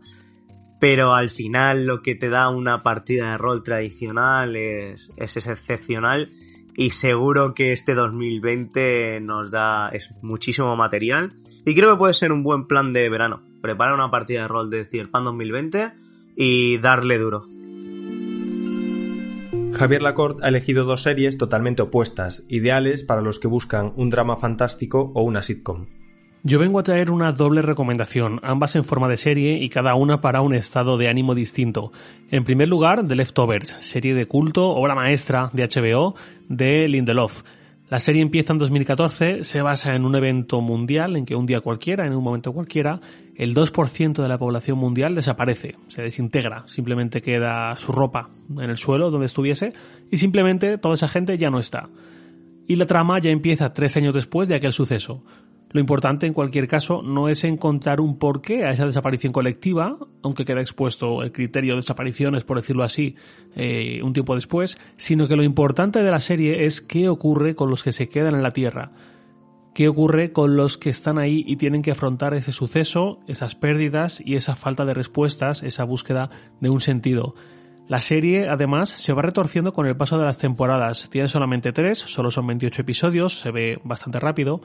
Pero 0.79 1.13
al 1.13 1.29
final 1.29 1.87
lo 1.87 2.01
que 2.01 2.15
te 2.15 2.29
da 2.29 2.51
una 2.51 2.85
partida 2.85 3.33
de 3.33 3.39
rol 3.39 3.65
tradicional 3.65 4.55
es, 4.55 5.11
es 5.17 5.37
excepcional 5.45 6.31
y 6.77 6.91
seguro 6.91 7.53
que 7.53 7.73
este 7.73 7.97
2020 7.97 9.19
nos 9.23 9.51
da 9.51 9.89
es 9.89 10.15
muchísimo 10.23 10.77
material 10.77 11.33
y 11.67 11.75
creo 11.75 11.91
que 11.91 11.99
puede 11.99 12.15
ser 12.15 12.31
un 12.31 12.45
buen 12.45 12.69
plan 12.69 12.93
de 12.93 13.11
verano. 13.11 13.43
Preparar 13.61 13.95
una 13.95 14.13
partida 14.13 14.43
de 14.43 14.49
rol 14.49 14.71
de 14.71 14.85
Cyberpunk 14.85 15.25
2020 15.25 15.91
y 16.37 16.79
darle 16.79 17.19
duro. 17.19 17.50
Javier 19.73 20.03
Lacorte 20.03 20.45
ha 20.45 20.49
elegido 20.49 20.85
dos 20.85 21.03
series 21.03 21.39
totalmente 21.39 21.83
opuestas, 21.83 22.43
ideales 22.49 23.05
para 23.05 23.23
los 23.23 23.39
que 23.39 23.49
buscan 23.49 23.93
un 23.97 24.11
drama 24.11 24.37
fantástico 24.37 25.13
o 25.15 25.23
una 25.23 25.43
sitcom. 25.43 25.87
Yo 26.43 26.59
vengo 26.59 26.79
a 26.79 26.83
traer 26.83 27.11
una 27.11 27.33
doble 27.33 27.61
recomendación, 27.61 28.41
ambas 28.43 28.75
en 28.75 28.85
forma 28.85 29.09
de 29.09 29.19
serie 29.19 29.59
y 29.59 29.69
cada 29.69 29.95
una 29.95 30.21
para 30.21 30.41
un 30.41 30.55
estado 30.55 30.97
de 30.97 31.09
ánimo 31.09 31.35
distinto. 31.35 31.93
En 32.31 32.45
primer 32.45 32.69
lugar, 32.69 33.07
The 33.07 33.15
Leftovers, 33.15 33.77
serie 33.81 34.15
de 34.15 34.27
culto, 34.27 34.71
obra 34.71 34.95
maestra 34.95 35.51
de 35.53 35.69
HBO 35.69 36.15
de 36.49 36.89
Lindelof. 36.89 37.43
La 37.91 37.99
serie 37.99 38.23
empieza 38.23 38.53
en 38.53 38.59
2014, 38.59 39.45
se 39.45 39.63
basa 39.63 39.95
en 39.95 40.05
un 40.05 40.15
evento 40.15 40.61
mundial 40.61 41.17
en 41.17 41.27
que 41.27 41.35
un 41.35 41.45
día 41.45 41.61
cualquiera, 41.61 42.07
en 42.07 42.15
un 42.15 42.23
momento 42.23 42.53
cualquiera, 42.53 43.01
el 43.41 43.55
2% 43.55 44.23
de 44.23 44.29
la 44.29 44.37
población 44.37 44.77
mundial 44.77 45.15
desaparece, 45.15 45.75
se 45.89 46.03
desintegra, 46.03 46.65
simplemente 46.69 47.23
queda 47.23 47.75
su 47.79 47.91
ropa 47.91 48.29
en 48.51 48.69
el 48.69 48.77
suelo 48.77 49.11
donde 49.11 49.25
estuviese 49.25 49.73
y 50.11 50.19
simplemente 50.19 50.77
toda 50.77 50.93
esa 50.93 51.09
gente 51.09 51.39
ya 51.39 51.49
no 51.49 51.59
está. 51.59 51.89
Y 52.69 52.77
la 52.77 52.85
trama 52.85 53.19
ya 53.19 53.31
empieza 53.31 53.73
tres 53.73 53.97
años 53.97 54.13
después 54.13 54.47
de 54.47 54.57
aquel 54.57 54.75
suceso. 54.75 55.25
Lo 55.71 55.81
importante 55.81 56.27
en 56.27 56.35
cualquier 56.35 56.69
caso 56.69 57.01
no 57.01 57.31
es 57.31 57.43
encontrar 57.45 58.03
un 58.03 58.19
porqué 58.19 58.67
a 58.67 58.73
esa 58.73 58.85
desaparición 58.85 59.33
colectiva, 59.33 59.97
aunque 60.23 60.45
queda 60.45 60.61
expuesto 60.61 61.23
el 61.23 61.33
criterio 61.33 61.73
de 61.73 61.77
desapariciones, 61.77 62.45
por 62.45 62.59
decirlo 62.59 62.85
así, 62.85 63.17
eh, 63.57 64.03
un 64.03 64.13
tiempo 64.13 64.35
después, 64.35 64.77
sino 64.99 65.29
que 65.29 65.37
lo 65.37 65.45
importante 65.45 66.03
de 66.03 66.11
la 66.11 66.21
serie 66.21 66.67
es 66.67 66.83
qué 66.83 67.09
ocurre 67.09 67.55
con 67.55 67.71
los 67.71 67.85
que 67.85 67.93
se 67.93 68.07
quedan 68.07 68.35
en 68.35 68.43
la 68.43 68.51
Tierra. 68.51 68.93
¿Qué 69.75 69.89
ocurre 69.89 70.33
con 70.33 70.57
los 70.57 70.79
que 70.79 70.91
están 70.91 71.19
ahí 71.19 71.45
y 71.47 71.57
tienen 71.57 71.83
que 71.83 71.93
afrontar 71.93 72.35
ese 72.35 72.53
suceso, 72.53 73.21
esas 73.29 73.55
pérdidas 73.55 74.21
y 74.25 74.35
esa 74.35 74.57
falta 74.57 74.85
de 74.85 74.95
respuestas, 74.95 75.63
esa 75.63 75.85
búsqueda 75.85 76.29
de 76.61 76.71
un 76.71 76.81
sentido? 76.81 77.35
La 77.87 78.01
serie, 78.01 78.49
además, 78.49 78.89
se 78.89 79.13
va 79.13 79.23
retorciendo 79.23 79.73
con 79.73 79.87
el 79.87 79.97
paso 79.97 80.19
de 80.19 80.25
las 80.25 80.39
temporadas. 80.39 81.09
Tiene 81.11 81.27
solamente 81.29 81.73
tres, 81.73 81.99
solo 81.99 82.31
son 82.31 82.47
28 82.47 82.83
episodios, 82.83 83.41
se 83.41 83.51
ve 83.51 83.81
bastante 83.83 84.21
rápido, 84.21 84.61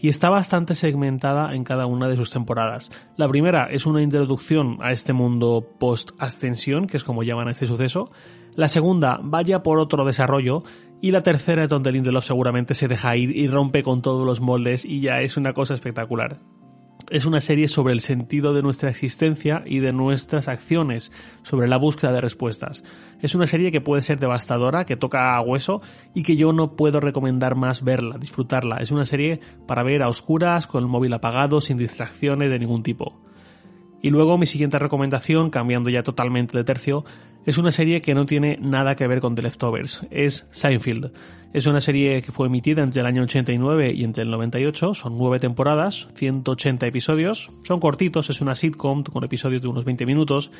y 0.00 0.08
está 0.08 0.30
bastante 0.30 0.74
segmentada 0.74 1.54
en 1.54 1.64
cada 1.64 1.86
una 1.86 2.08
de 2.08 2.16
sus 2.16 2.30
temporadas. 2.30 2.90
La 3.16 3.28
primera 3.28 3.68
es 3.70 3.86
una 3.86 4.02
introducción 4.02 4.78
a 4.80 4.92
este 4.92 5.12
mundo 5.12 5.66
post-ascensión, 5.78 6.86
que 6.86 6.96
es 6.96 7.04
como 7.04 7.22
llaman 7.22 7.48
a 7.48 7.52
este 7.52 7.66
suceso. 7.66 8.10
La 8.54 8.68
segunda 8.68 9.18
vaya 9.22 9.62
por 9.62 9.78
otro 9.78 10.04
desarrollo. 10.04 10.62
Y 11.00 11.12
la 11.12 11.22
tercera 11.22 11.62
es 11.62 11.68
donde 11.68 11.92
Lindelof 11.92 12.24
seguramente 12.24 12.74
se 12.74 12.88
deja 12.88 13.16
ir 13.16 13.36
y 13.36 13.46
rompe 13.46 13.84
con 13.84 14.02
todos 14.02 14.26
los 14.26 14.40
moldes 14.40 14.84
y 14.84 15.00
ya 15.00 15.20
es 15.20 15.36
una 15.36 15.52
cosa 15.52 15.74
espectacular 15.74 16.40
es 17.10 17.26
una 17.26 17.40
serie 17.40 17.68
sobre 17.68 17.92
el 17.92 18.00
sentido 18.00 18.52
de 18.52 18.62
nuestra 18.62 18.90
existencia 18.90 19.62
y 19.66 19.78
de 19.78 19.92
nuestras 19.92 20.48
acciones, 20.48 21.12
sobre 21.42 21.68
la 21.68 21.78
búsqueda 21.78 22.12
de 22.12 22.20
respuestas. 22.20 22.84
Es 23.20 23.34
una 23.34 23.46
serie 23.46 23.72
que 23.72 23.80
puede 23.80 24.02
ser 24.02 24.18
devastadora, 24.18 24.84
que 24.84 24.96
toca 24.96 25.34
a 25.34 25.40
hueso 25.40 25.80
y 26.14 26.22
que 26.22 26.36
yo 26.36 26.52
no 26.52 26.76
puedo 26.76 27.00
recomendar 27.00 27.54
más 27.54 27.82
verla, 27.82 28.18
disfrutarla. 28.18 28.76
Es 28.76 28.90
una 28.90 29.04
serie 29.04 29.40
para 29.66 29.82
ver 29.82 30.02
a 30.02 30.08
oscuras, 30.08 30.66
con 30.66 30.82
el 30.82 30.88
móvil 30.88 31.12
apagado, 31.12 31.60
sin 31.60 31.78
distracciones 31.78 32.50
de 32.50 32.58
ningún 32.58 32.82
tipo. 32.82 33.20
Y 34.00 34.10
luego 34.10 34.38
mi 34.38 34.46
siguiente 34.46 34.78
recomendación, 34.78 35.50
cambiando 35.50 35.90
ya 35.90 36.02
totalmente 36.02 36.56
de 36.56 36.64
tercio, 36.64 37.04
es 37.48 37.56
una 37.56 37.72
serie 37.72 38.02
que 38.02 38.14
no 38.14 38.26
tiene 38.26 38.58
nada 38.60 38.94
que 38.94 39.06
ver 39.06 39.22
con 39.22 39.34
The 39.34 39.40
Leftovers, 39.40 40.02
es 40.10 40.46
Seinfeld. 40.50 41.12
Es 41.54 41.66
una 41.66 41.80
serie 41.80 42.20
que 42.20 42.30
fue 42.30 42.46
emitida 42.46 42.82
entre 42.82 43.00
el 43.00 43.06
año 43.06 43.22
89 43.22 43.94
y 43.94 44.04
entre 44.04 44.24
el 44.24 44.30
98, 44.30 44.92
son 44.92 45.16
nueve 45.16 45.40
temporadas, 45.40 46.08
180 46.14 46.86
episodios, 46.86 47.50
son 47.62 47.80
cortitos, 47.80 48.28
es 48.28 48.42
una 48.42 48.54
sitcom 48.54 49.02
con 49.02 49.24
episodios 49.24 49.62
de 49.62 49.68
unos 49.68 49.86
20 49.86 50.04
minutos, 50.04 50.50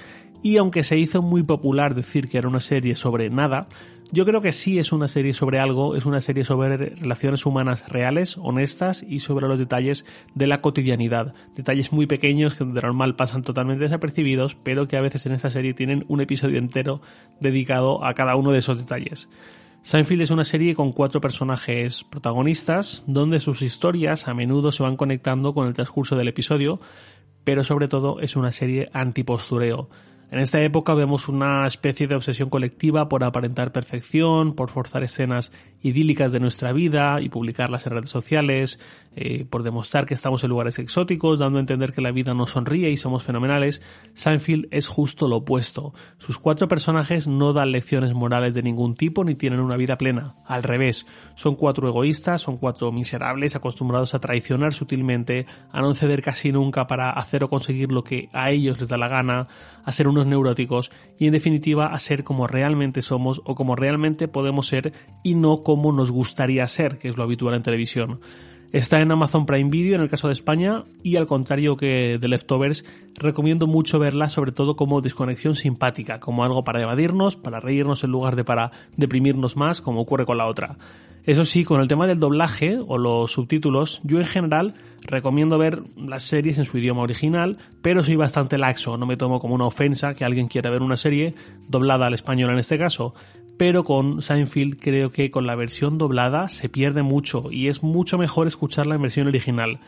y 0.42 0.56
aunque 0.56 0.82
se 0.82 0.96
hizo 0.96 1.20
muy 1.20 1.42
popular 1.42 1.94
decir 1.94 2.26
que 2.26 2.38
era 2.38 2.48
una 2.48 2.60
serie 2.60 2.94
sobre 2.94 3.28
nada, 3.28 3.68
yo 4.10 4.24
creo 4.24 4.40
que 4.40 4.52
sí 4.52 4.78
es 4.78 4.92
una 4.92 5.08
serie 5.08 5.32
sobre 5.32 5.58
algo, 5.58 5.94
es 5.94 6.06
una 6.06 6.20
serie 6.20 6.44
sobre 6.44 6.76
relaciones 6.76 7.44
humanas 7.44 7.88
reales, 7.88 8.36
honestas 8.38 9.04
y 9.06 9.18
sobre 9.18 9.48
los 9.48 9.58
detalles 9.58 10.04
de 10.34 10.46
la 10.46 10.58
cotidianidad. 10.58 11.34
Detalles 11.54 11.92
muy 11.92 12.06
pequeños 12.06 12.54
que 12.54 12.64
de 12.64 12.80
normal 12.80 13.16
pasan 13.16 13.42
totalmente 13.42 13.84
desapercibidos, 13.84 14.54
pero 14.54 14.86
que 14.86 14.96
a 14.96 15.02
veces 15.02 15.26
en 15.26 15.32
esta 15.32 15.50
serie 15.50 15.74
tienen 15.74 16.04
un 16.08 16.20
episodio 16.20 16.58
entero 16.58 17.02
dedicado 17.40 18.04
a 18.04 18.14
cada 18.14 18.36
uno 18.36 18.52
de 18.52 18.58
esos 18.58 18.78
detalles. 18.78 19.28
Seinfeld 19.82 20.22
es 20.22 20.30
una 20.30 20.44
serie 20.44 20.74
con 20.74 20.92
cuatro 20.92 21.20
personajes 21.20 22.04
protagonistas, 22.04 23.04
donde 23.06 23.40
sus 23.40 23.62
historias 23.62 24.26
a 24.26 24.34
menudo 24.34 24.72
se 24.72 24.82
van 24.82 24.96
conectando 24.96 25.52
con 25.52 25.66
el 25.66 25.74
transcurso 25.74 26.16
del 26.16 26.28
episodio, 26.28 26.80
pero 27.44 27.62
sobre 27.62 27.88
todo 27.88 28.20
es 28.20 28.36
una 28.36 28.52
serie 28.52 28.88
antipostureo. 28.92 29.88
En 30.30 30.40
esta 30.40 30.60
época 30.60 30.92
vemos 30.92 31.28
una 31.28 31.66
especie 31.66 32.06
de 32.06 32.14
obsesión 32.14 32.50
colectiva 32.50 33.08
por 33.08 33.24
aparentar 33.24 33.72
perfección, 33.72 34.54
por 34.54 34.68
forzar 34.68 35.02
escenas 35.02 35.52
idílicas 35.80 36.32
de 36.32 36.40
nuestra 36.40 36.72
vida 36.72 37.20
y 37.22 37.30
publicarlas 37.30 37.86
en 37.86 37.92
redes 37.94 38.10
sociales, 38.10 38.78
eh, 39.16 39.46
por 39.48 39.62
demostrar 39.62 40.04
que 40.06 40.14
estamos 40.14 40.44
en 40.44 40.50
lugares 40.50 40.78
exóticos, 40.78 41.38
dando 41.38 41.58
a 41.58 41.60
entender 41.60 41.92
que 41.92 42.02
la 42.02 42.10
vida 42.10 42.34
nos 42.34 42.50
sonríe 42.50 42.90
y 42.90 42.96
somos 42.96 43.22
fenomenales, 43.22 43.80
Seinfeld 44.14 44.68
es 44.70 44.86
justo 44.86 45.28
lo 45.28 45.36
opuesto. 45.36 45.94
Sus 46.18 46.38
cuatro 46.38 46.68
personajes 46.68 47.26
no 47.26 47.52
dan 47.52 47.72
lecciones 47.72 48.12
morales 48.12 48.54
de 48.54 48.62
ningún 48.62 48.96
tipo 48.96 49.24
ni 49.24 49.34
tienen 49.34 49.60
una 49.60 49.76
vida 49.76 49.96
plena. 49.96 50.34
Al 50.44 50.62
revés, 50.62 51.06
son 51.36 51.56
cuatro 51.56 51.88
egoístas, 51.88 52.42
son 52.42 52.58
cuatro 52.58 52.92
miserables 52.92 53.56
acostumbrados 53.56 54.14
a 54.14 54.20
traicionar 54.20 54.74
sutilmente, 54.74 55.46
a 55.72 55.80
no 55.80 55.94
ceder 55.94 56.22
casi 56.22 56.52
nunca 56.52 56.86
para 56.86 57.10
hacer 57.10 57.44
o 57.44 57.48
conseguir 57.48 57.92
lo 57.92 58.04
que 58.04 58.28
a 58.32 58.50
ellos 58.50 58.78
les 58.78 58.88
da 58.88 58.98
la 58.98 59.08
gana, 59.08 59.48
a 59.84 59.92
ser 59.92 60.06
neuróticos 60.26 60.90
y 61.18 61.26
en 61.26 61.32
definitiva 61.32 61.86
a 61.86 61.98
ser 61.98 62.24
como 62.24 62.46
realmente 62.46 63.02
somos 63.02 63.40
o 63.44 63.54
como 63.54 63.76
realmente 63.76 64.28
podemos 64.28 64.66
ser 64.66 64.92
y 65.22 65.34
no 65.34 65.62
como 65.62 65.92
nos 65.92 66.10
gustaría 66.10 66.66
ser, 66.66 66.98
que 66.98 67.08
es 67.08 67.16
lo 67.16 67.24
habitual 67.24 67.54
en 67.54 67.62
televisión. 67.62 68.20
Está 68.70 69.00
en 69.00 69.10
Amazon 69.10 69.46
Prime 69.46 69.70
Video 69.70 69.94
en 69.94 70.02
el 70.02 70.10
caso 70.10 70.26
de 70.26 70.34
España 70.34 70.84
y 71.02 71.16
al 71.16 71.26
contrario 71.26 71.76
que 71.76 72.18
The 72.20 72.28
Leftovers, 72.28 72.84
recomiendo 73.14 73.66
mucho 73.66 73.98
verla 73.98 74.28
sobre 74.28 74.52
todo 74.52 74.76
como 74.76 75.00
desconexión 75.00 75.54
simpática, 75.54 76.20
como 76.20 76.44
algo 76.44 76.64
para 76.64 76.82
evadirnos, 76.82 77.36
para 77.36 77.60
reírnos 77.60 78.04
en 78.04 78.10
lugar 78.10 78.36
de 78.36 78.44
para 78.44 78.70
deprimirnos 78.94 79.56
más, 79.56 79.80
como 79.80 80.02
ocurre 80.02 80.26
con 80.26 80.36
la 80.36 80.46
otra. 80.46 80.76
Eso 81.28 81.44
sí, 81.44 81.62
con 81.62 81.82
el 81.82 81.88
tema 81.88 82.06
del 82.06 82.20
doblaje 82.20 82.78
o 82.78 82.96
los 82.96 83.32
subtítulos, 83.32 84.00
yo 84.02 84.16
en 84.16 84.24
general 84.24 84.72
recomiendo 85.02 85.58
ver 85.58 85.82
las 85.94 86.22
series 86.22 86.56
en 86.56 86.64
su 86.64 86.78
idioma 86.78 87.02
original, 87.02 87.58
pero 87.82 88.02
soy 88.02 88.16
bastante 88.16 88.56
laxo, 88.56 88.96
no 88.96 89.04
me 89.04 89.18
tomo 89.18 89.38
como 89.38 89.54
una 89.54 89.66
ofensa 89.66 90.14
que 90.14 90.24
alguien 90.24 90.48
quiera 90.48 90.70
ver 90.70 90.80
una 90.80 90.96
serie 90.96 91.34
doblada 91.68 92.06
al 92.06 92.14
español 92.14 92.52
en 92.52 92.58
este 92.58 92.78
caso 92.78 93.12
pero 93.58 93.84
con 93.84 94.22
Seinfeld 94.22 94.78
creo 94.80 95.10
que 95.10 95.30
con 95.30 95.46
la 95.46 95.56
versión 95.56 95.98
doblada 95.98 96.48
se 96.48 96.68
pierde 96.68 97.02
mucho 97.02 97.50
y 97.50 97.66
es 97.66 97.82
mucho 97.82 98.16
mejor 98.16 98.46
escucharla 98.46 98.94
en 98.94 99.02
versión 99.02 99.26
original. 99.26 99.80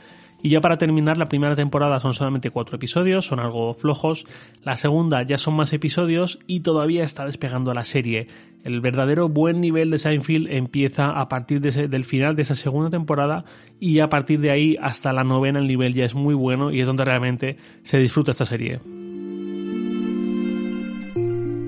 Y 0.42 0.50
ya 0.50 0.61
para 0.61 0.78
terminar, 0.78 1.18
la 1.18 1.28
primera 1.28 1.54
temporada 1.54 2.00
son 2.00 2.14
solamente 2.14 2.50
cuatro 2.50 2.76
episodios, 2.76 3.26
son 3.26 3.40
algo 3.40 3.75
flojos. 3.75 4.26
La 4.62 4.76
segunda 4.76 5.23
ya 5.23 5.37
son 5.37 5.54
más 5.54 5.73
episodios 5.73 6.38
y 6.47 6.61
todavía 6.61 7.04
está 7.04 7.26
despegando 7.26 7.75
la 7.75 7.85
serie. 7.85 8.28
El 8.64 8.80
verdadero 8.80 9.28
buen 9.28 9.61
nivel 9.61 9.90
de 9.90 9.99
Seinfeld 9.99 10.50
empieza 10.50 11.11
a 11.11 11.28
partir 11.28 11.61
del 11.61 12.04
final 12.04 12.37
de 12.37 12.42
esa 12.42 12.54
segunda 12.54 12.90
temporada 12.90 13.44
y 13.78 14.00
a 14.00 14.09
partir 14.09 14.40
de 14.40 14.50
ahí 14.50 14.76
hasta 14.80 15.12
la 15.12 15.25
novena 15.25 15.59
el 15.59 15.66
nivel 15.66 15.94
ya 15.94 16.04
es 16.04 16.14
muy 16.14 16.35
bueno 16.35 16.70
y 16.70 16.80
es 16.80 16.87
donde 16.87 17.04
realmente 17.04 17.56
se 17.82 17.99
disfruta 17.99 18.30
esta 18.30 18.44
serie. 18.44 18.80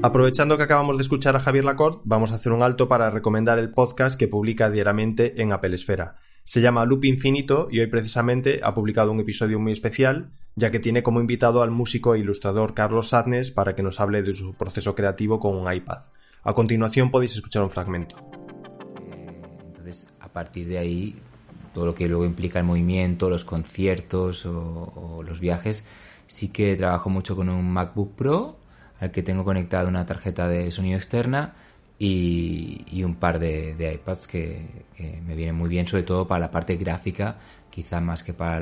Aprovechando 0.05 0.57
que 0.57 0.64
acabamos 0.64 0.97
de 0.97 1.02
escuchar 1.02 1.37
a 1.37 1.41
Javier 1.41 1.64
Lacorte, 1.64 2.00
vamos 2.05 2.33
a 2.33 2.35
hacer 2.35 2.52
un 2.52 2.62
alto 2.62 2.88
para 2.88 3.09
recomendar 3.11 3.61
el 3.61 3.71
podcast 3.71 4.19
que 4.19 4.26
publica 4.26 4.69
diariamente 4.69 5.41
en 5.41 5.52
Apple 5.52 5.75
Esfera. 5.76 6.17
Se 6.45 6.61
llama 6.61 6.85
Loop 6.85 7.05
Infinito 7.05 7.69
y 7.71 7.81
hoy 7.81 7.87
precisamente 7.87 8.61
ha 8.63 8.75
publicado 8.75 9.13
un 9.13 9.21
episodio 9.21 9.59
muy 9.59 9.73
especial, 9.73 10.31
ya 10.57 10.71
que 10.71 10.81
tiene 10.81 11.03
como 11.03 11.21
invitado 11.21 11.63
al 11.63 11.71
músico 11.71 12.15
e 12.15 12.19
ilustrador 12.19 12.75
Carlos 12.75 13.11
Sadnes 13.11 13.51
para 13.51 13.75
que 13.75 13.83
nos 13.83 14.01
hable 14.01 14.23
de 14.23 14.35
su 14.35 14.55
proceso 14.55 14.95
creativo 14.95 15.39
con 15.39 15.57
un 15.57 15.73
iPad. 15.73 16.03
A 16.43 16.53
continuación 16.53 17.11
podéis 17.11 17.37
escuchar 17.37 17.63
un 17.63 17.71
fragmento. 17.71 18.17
Eh, 19.13 19.41
entonces, 19.67 20.09
a 20.21 20.29
partir 20.33 20.67
de 20.67 20.79
ahí, 20.79 21.17
todo 21.73 21.87
lo 21.87 21.95
que 21.95 22.09
luego 22.09 22.25
implica 22.25 22.59
el 22.59 22.65
movimiento, 22.65 23.31
los 23.31 23.45
conciertos 23.45 24.45
o 24.45 25.23
los 25.25 25.39
viajes, 25.39 25.85
sí 26.27 26.49
que 26.49 26.75
trabajo 26.77 27.11
mucho 27.11 27.37
con 27.37 27.49
un 27.49 27.71
MacBook 27.71 28.15
Pro 28.17 28.57
al 29.01 29.11
que 29.11 29.23
tengo 29.23 29.45
conectada 29.45 29.89
una 29.89 30.07
tarjeta 30.07 30.49
de 30.49 30.71
sonido 30.71 30.97
externa 30.97 31.55
y, 32.04 33.04
un 33.04 33.14
par 33.14 33.38
de, 33.38 33.92
iPads 33.94 34.26
que, 34.26 34.85
me 35.25 35.37
vienen 35.37 35.54
muy 35.54 35.68
bien, 35.68 35.87
sobre 35.87 36.02
todo 36.02 36.26
para 36.26 36.40
la 36.40 36.50
parte 36.50 36.76
gráfica, 36.76 37.37
quizá 37.71 38.00
más 38.00 38.25
que 38.25 38.35
para 38.35 38.59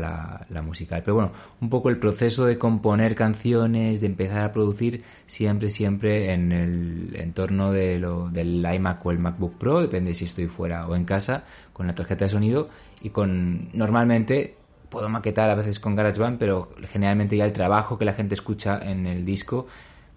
la, 0.51 0.63
musical. 0.63 1.03
Pero 1.03 1.15
bueno, 1.15 1.33
un 1.61 1.71
poco 1.71 1.89
el 1.89 1.99
proceso 1.99 2.45
de 2.45 2.59
componer 2.59 3.15
canciones, 3.15 4.03
de 4.03 4.09
empezar 4.09 4.43
a 4.43 4.53
producir, 4.53 5.03
siempre, 5.27 5.71
siempre 5.71 6.35
en 6.35 6.53
el 6.53 7.17
entorno 7.17 7.73
de 7.73 7.99
lo, 7.99 8.29
del 8.29 8.63
iMac 8.75 9.05
o 9.07 9.11
el 9.11 9.19
MacBook 9.19 9.57
Pro, 9.57 9.81
depende 9.81 10.13
si 10.13 10.27
estoy 10.27 10.47
fuera 10.47 10.87
o 10.87 10.95
en 10.95 11.07
casa, 11.07 11.45
con 11.73 11.87
la 11.87 11.95
tarjeta 11.95 12.27
de 12.27 12.31
sonido 12.31 12.69
y 13.01 13.09
con, 13.09 13.71
normalmente, 13.73 14.57
puedo 14.91 15.09
maquetar 15.09 15.49
a 15.49 15.55
veces 15.55 15.81
con 15.81 15.97
GarageBand, 15.97 16.39
pero 16.39 16.73
generalmente 16.93 17.39
ya 17.39 17.47
el 17.47 17.53
trabajo 17.53 17.97
que 17.97 18.05
la 18.05 18.13
gente 18.13 18.35
escucha 18.35 18.81
en 18.83 19.07
el 19.07 19.25
disco 19.25 19.67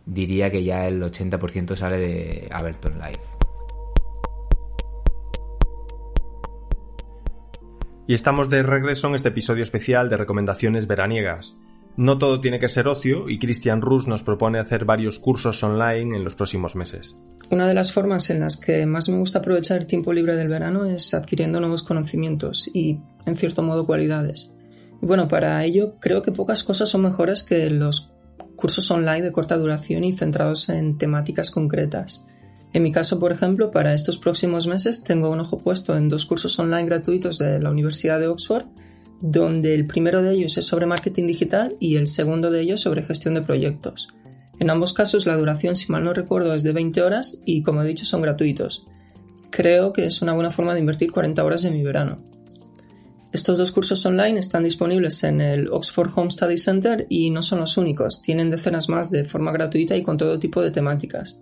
diría 0.06 0.52
que 0.52 0.64
ya 0.64 0.88
el 0.88 1.02
80% 1.02 1.76
sale 1.76 1.98
de 1.98 2.48
Ableton 2.52 3.00
Live. 3.00 3.20
Y 8.06 8.14
estamos 8.14 8.50
de 8.50 8.64
regreso 8.64 9.08
en 9.08 9.16
este 9.16 9.30
episodio 9.30 9.64
especial 9.64 10.10
de 10.10 10.18
recomendaciones 10.18 10.88
veraniegas. 10.88 11.56
No 11.96 12.18
todo 12.18 12.42
tiene 12.42 12.60
que 12.60 12.68
ser 12.68 12.88
ocio 12.88 13.30
y 13.30 13.38
Christian 13.40 13.82
Rus 13.82 14.08
nos 14.08 14.24
propone 14.24 14.60
hacer 14.60 14.84
varios 14.84 15.20
cursos 15.20 15.64
online 15.64 16.18
en 16.18 16.24
los 16.24 16.36
próximos 16.36 16.76
meses. 16.76 17.16
Una 17.52 17.68
de 17.68 17.76
las 17.76 17.94
formas 17.94 18.30
en 18.30 18.40
las 18.40 18.58
que 18.58 18.86
más 18.86 19.10
me 19.10 19.18
gusta 19.18 19.40
aprovechar 19.40 19.80
el 19.80 19.88
tiempo 19.88 20.12
libre 20.12 20.36
del 20.36 20.50
verano 20.50 20.86
es 20.86 21.14
adquiriendo 21.14 21.60
nuevos 21.60 21.84
conocimientos 21.84 22.70
y, 22.74 23.00
en 23.26 23.38
cierto 23.38 23.62
modo, 23.62 23.86
cualidades. 23.86 24.54
Y 25.02 25.06
bueno, 25.06 25.28
para 25.28 25.64
ello 25.64 25.96
creo 26.00 26.24
que 26.24 26.32
pocas 26.32 26.64
cosas 26.64 26.90
son 26.90 27.04
mejores 27.04 27.44
que 27.44 27.70
los 27.70 28.12
cursos 28.56 28.90
online 28.92 29.22
de 29.22 29.32
corta 29.32 29.58
duración 29.58 30.04
y 30.04 30.14
centrados 30.14 30.70
en 30.70 30.98
temáticas 30.98 31.52
concretas. 31.52 32.26
En 32.74 32.84
mi 32.84 32.92
caso, 32.92 33.20
por 33.20 33.32
ejemplo, 33.32 33.72
para 33.72 33.94
estos 33.94 34.18
próximos 34.18 34.68
meses 34.68 35.04
tengo 35.04 35.30
un 35.30 35.40
ojo 35.40 35.60
puesto 35.60 35.96
en 35.96 36.10
dos 36.10 36.26
cursos 36.26 36.58
online 36.58 36.86
gratuitos 36.86 37.38
de 37.38 37.60
la 37.60 37.70
Universidad 37.70 38.20
de 38.20 38.28
Oxford 38.28 38.66
donde 39.26 39.74
el 39.74 39.88
primero 39.88 40.22
de 40.22 40.34
ellos 40.34 40.58
es 40.58 40.66
sobre 40.66 40.86
marketing 40.86 41.28
digital 41.28 41.78
y 41.80 41.96
el 41.96 42.08
segundo 42.08 42.52
de 42.52 42.60
ellos 42.60 42.82
sobre 42.82 43.04
gestión 43.04 43.36
de 43.36 43.42
proyectos. 43.42 44.10
En 44.60 44.70
ambos 44.70 44.92
casos 44.92 45.26
la 45.26 45.38
duración, 45.38 45.78
si 45.78 45.90
mal 45.90 46.04
no 46.04 46.14
recuerdo, 46.14 46.54
es 46.54 46.62
de 46.62 46.74
20 46.74 47.02
horas 47.02 47.42
y 47.46 47.64
como 47.64 47.82
he 47.82 47.88
dicho 47.88 48.04
son 48.04 48.22
gratuitos. 48.22 48.86
Creo 49.50 49.94
que 49.94 50.06
es 50.06 50.22
una 50.22 50.34
buena 50.34 50.52
forma 50.52 50.74
de 50.74 50.82
invertir 50.82 51.14
40 51.14 51.42
horas 51.42 51.64
de 51.64 51.72
mi 51.72 51.82
verano. 51.84 52.22
Estos 53.34 53.58
dos 53.58 53.72
cursos 53.72 54.06
online 54.06 54.38
están 54.38 54.64
disponibles 54.64 55.24
en 55.24 55.42
el 55.42 55.68
Oxford 55.72 56.12
Home 56.16 56.30
Study 56.30 56.56
Center 56.56 57.08
y 57.10 57.32
no 57.32 57.42
son 57.42 57.62
los 57.62 57.78
únicos, 57.78 58.22
tienen 58.22 58.52
decenas 58.52 58.90
más 58.90 59.10
de 59.10 59.24
forma 59.24 59.52
gratuita 59.52 59.98
y 59.98 60.04
con 60.04 60.18
todo 60.18 60.38
tipo 60.38 60.62
de 60.62 60.70
temáticas. 60.70 61.40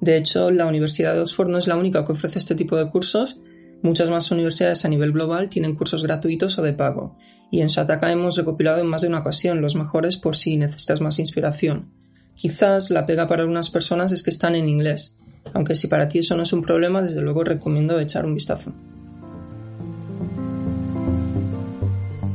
De 0.00 0.16
hecho, 0.16 0.50
la 0.50 0.66
Universidad 0.66 1.14
de 1.14 1.20
Oxford 1.20 1.48
no 1.48 1.56
es 1.56 1.68
la 1.68 1.76
única 1.76 2.04
que 2.04 2.10
ofrece 2.10 2.40
este 2.40 2.56
tipo 2.56 2.76
de 2.76 2.90
cursos, 2.90 3.40
muchas 3.82 4.10
más 4.10 4.28
universidades 4.32 4.84
a 4.84 4.88
nivel 4.88 5.12
global 5.12 5.48
tienen 5.48 5.76
cursos 5.76 6.02
gratuitos 6.02 6.58
o 6.58 6.62
de 6.62 6.72
pago, 6.72 7.16
y 7.52 7.60
en 7.60 7.68
Shataka 7.68 8.10
hemos 8.10 8.36
recopilado 8.36 8.80
en 8.80 8.88
más 8.88 9.02
de 9.02 9.08
una 9.08 9.20
ocasión 9.20 9.60
los 9.60 9.76
mejores 9.76 10.16
por 10.16 10.34
si 10.34 10.56
necesitas 10.56 11.00
más 11.00 11.20
inspiración. 11.20 11.92
Quizás 12.34 12.90
la 12.90 13.06
pega 13.06 13.28
para 13.28 13.42
algunas 13.42 13.70
personas 13.70 14.10
es 14.10 14.24
que 14.24 14.30
están 14.30 14.56
en 14.56 14.68
inglés, 14.68 15.20
aunque 15.54 15.76
si 15.76 15.86
para 15.86 16.08
ti 16.08 16.18
eso 16.18 16.36
no 16.36 16.42
es 16.42 16.52
un 16.52 16.62
problema, 16.62 17.00
desde 17.00 17.20
luego 17.20 17.44
recomiendo 17.44 18.00
echar 18.00 18.26
un 18.26 18.34
vistazo. 18.34 18.74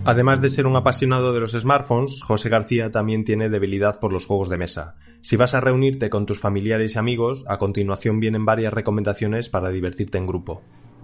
Además 0.06 0.42
de 0.42 0.50
ser 0.50 0.68
un 0.68 0.76
apasionado 0.76 1.32
de 1.32 1.40
los 1.40 1.54
smartphones, 1.54 2.22
José 2.22 2.50
García 2.50 2.92
también 2.92 3.24
tiene 3.24 3.48
debilidad 3.48 4.02
por 4.02 4.12
los 4.12 4.26
juegos 4.26 4.50
de 4.50 4.58
mesa. 4.58 4.96
Si 5.22 5.38
vas 5.38 5.54
a 5.54 5.62
reunirte 5.62 6.10
con 6.10 6.26
tus 6.26 6.40
familiares 6.40 6.96
y 6.96 7.00
amigos, 7.00 7.46
a 7.48 7.58
continuación 7.58 8.20
vienen 8.20 8.44
varias 8.44 8.74
recomendaciones 8.74 9.48
para 9.48 9.70
divertirte 9.70 10.18
en 10.18 10.28
grupo. 10.28 10.62